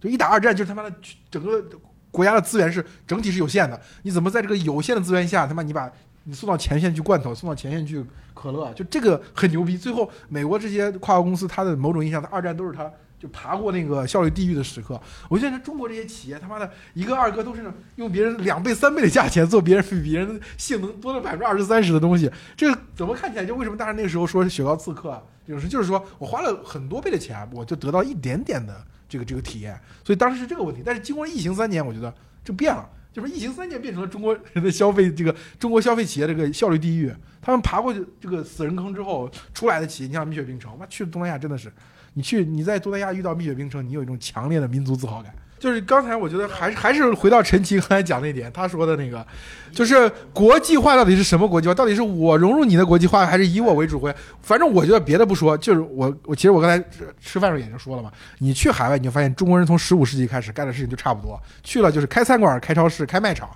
[0.00, 0.94] 就一打二战，就是他妈的
[1.30, 1.64] 整个
[2.10, 5.90] 国家的资源是整体是有限的，你怎么在这个有限的资源下，他妈你把
[6.24, 9.76] 你送到前线去罐头，送到前线去可乐，就这个很牛逼。
[9.76, 15.00] 最后，美国这些跨国公司，它的某种意义上，它二战都是它就爬过那个效率地狱的时刻。
[15.28, 25.22] 我觉得中国这些企业，他妈的一个二个都是用别人两倍三倍的价钱做别人比别人性能多了百分之二十三十的东西，这个怎么看起来就为什么大家那个时候说是雪糕刺客啊？
[25.46, 28.84] 这种事就是说我花了很多倍的钱，我就得到一点点的
[29.16, 30.82] 这个这个体验，所以当时是这个问题。
[30.84, 32.14] 但是经过疫情三年，我觉得
[32.44, 32.86] 就变了。
[33.12, 37.10] 就是疫情三年变成了中国人的消费，这个中国消费企业这个效率地狱。
[37.40, 41.72] 他们爬过去这个死人坑之后出来的企业，你像蜜雪冰城，妈去东南亚真的是，
[42.12, 45.34] 你去你在东南亚遇到蜜雪冰城，你有一种强烈的民族自豪感。
[45.58, 49.26] 就是刚才我觉得还是还是回到陈奇刚才讲那点，他说的那个，
[49.72, 51.74] 就是国际化到底是什么国际化？
[51.74, 54.14] 到底是我融入你的国际化，还是以我为主会？
[54.42, 63.48] 反正我觉得别的不说，就是我我其实我刚才吃吃饭时候也就说了嘛，你去海外你就发现中国人从十五世纪开始干的事情就差不多，去了就是开餐馆、开超市、开卖场。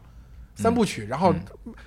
[0.57, 1.35] 三部曲，然后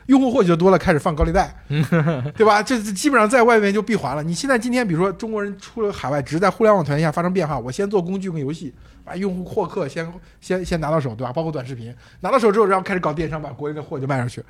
[0.07, 1.53] 用户获取就多了，开始放高利贷，
[2.35, 2.63] 对吧？
[2.63, 4.23] 这这基本上在外面就闭环了。
[4.23, 8.73] 你现在今天比如说中国人出了海外，只是在互联网条件下发生变化，我先做工具跟游戏，
[9.03, 11.33] 把用户获客先先先拿到手，对吧？
[11.33, 14.43] 包括短视频拿到手之后，然后开始搞电商，把国内的货就卖出去，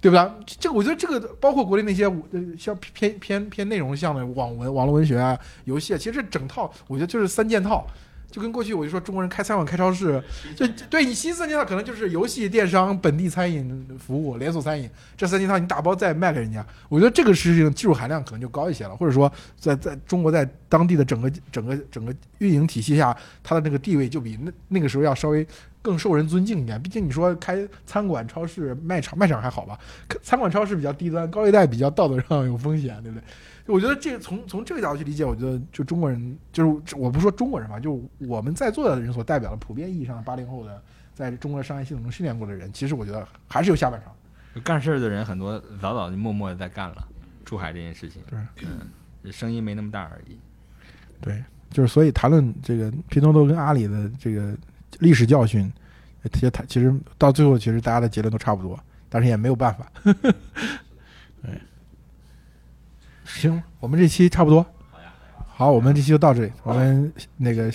[0.00, 0.34] 对吧？
[0.46, 7.86] 这个我觉得这个包括国内那些呃像偏偏偏内容向的网文、网络文学啊、游戏啊，其实这整套我觉得就是三件套。
[8.30, 10.22] 就跟过去我就说中国人开餐馆、开超市，
[10.54, 25.46] 就对你新三件套可能就是游戏、电商、本地餐饮服务、连锁餐饮这三件套，你打包再卖给人家，我觉得这个事情技术含量可能就高一些了，或者说在在中国在当地的整个整个整个运营体系下，它的那个地位就比那那个时候要稍微
[25.80, 26.80] 更受人尊敬一点。
[26.82, 29.78] 毕竟你说开餐馆、超市、卖场、卖场还好吧，
[30.22, 33.24] 餐馆、超市比较低端，高利贷比较道德上有风险，对不对？
[33.68, 40.82] 我觉得这个从从这个角度去理解，我觉得就中国人，就是我不说中国人吧，就我们在座的人所代表的普遍意义上的八零后的，
[41.14, 44.12] 在中国的商业系统中训练过的人，其实我觉得还是有下半场。
[44.64, 47.06] 干事儿的人很多，早早就默默的在干了
[47.44, 48.22] 出海这件事情。
[48.28, 48.38] 对，
[49.22, 50.38] 嗯，声音没那么大而已。
[51.20, 54.56] 对，就是所以谈论这个拼多多跟阿里的这个
[54.98, 55.70] 历史教训，
[56.32, 58.78] 其实其实到最后，其实大家的结论都差不多，
[59.10, 59.92] 但是也没有办法。
[63.34, 63.42] 对。
[63.42, 64.64] 行，我们这期差不多。
[65.46, 66.52] 好，我们这期就到这里。
[66.62, 67.70] 我们那个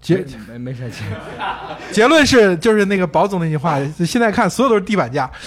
[0.00, 1.02] 结没没事结
[1.92, 5.30] 结论是就是那个宝总那句话，现在看所有都是地板价。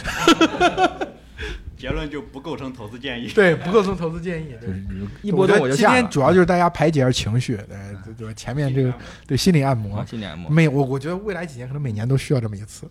[1.77, 3.27] 结论就不构成投资建议。
[3.29, 4.55] 对，不构成投资建议。
[4.59, 4.83] 就是
[5.21, 8.91] 一波动我就今天主要就是大家排解下情绪，对对，前面这个
[9.27, 10.49] 对心理按摩，心理按摩。
[10.49, 12.89] 每我我觉得未来几年可能每年都需要这么一次。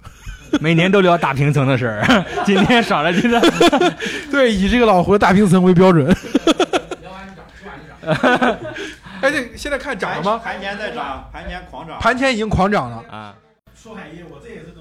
[0.60, 3.40] 每年都聊大平层的事儿， 今天少了今天。
[4.30, 6.06] 对，以这个老胡的大平层为标准。
[6.06, 7.88] 聊完涨，吃完就
[8.24, 8.58] 涨。
[9.20, 10.40] 哎，这现在看涨了吗？
[10.42, 11.98] 盘前在涨，盘前狂涨。
[11.98, 13.34] 盘前已经狂涨了啊！
[13.74, 14.72] 说海一，我这也是。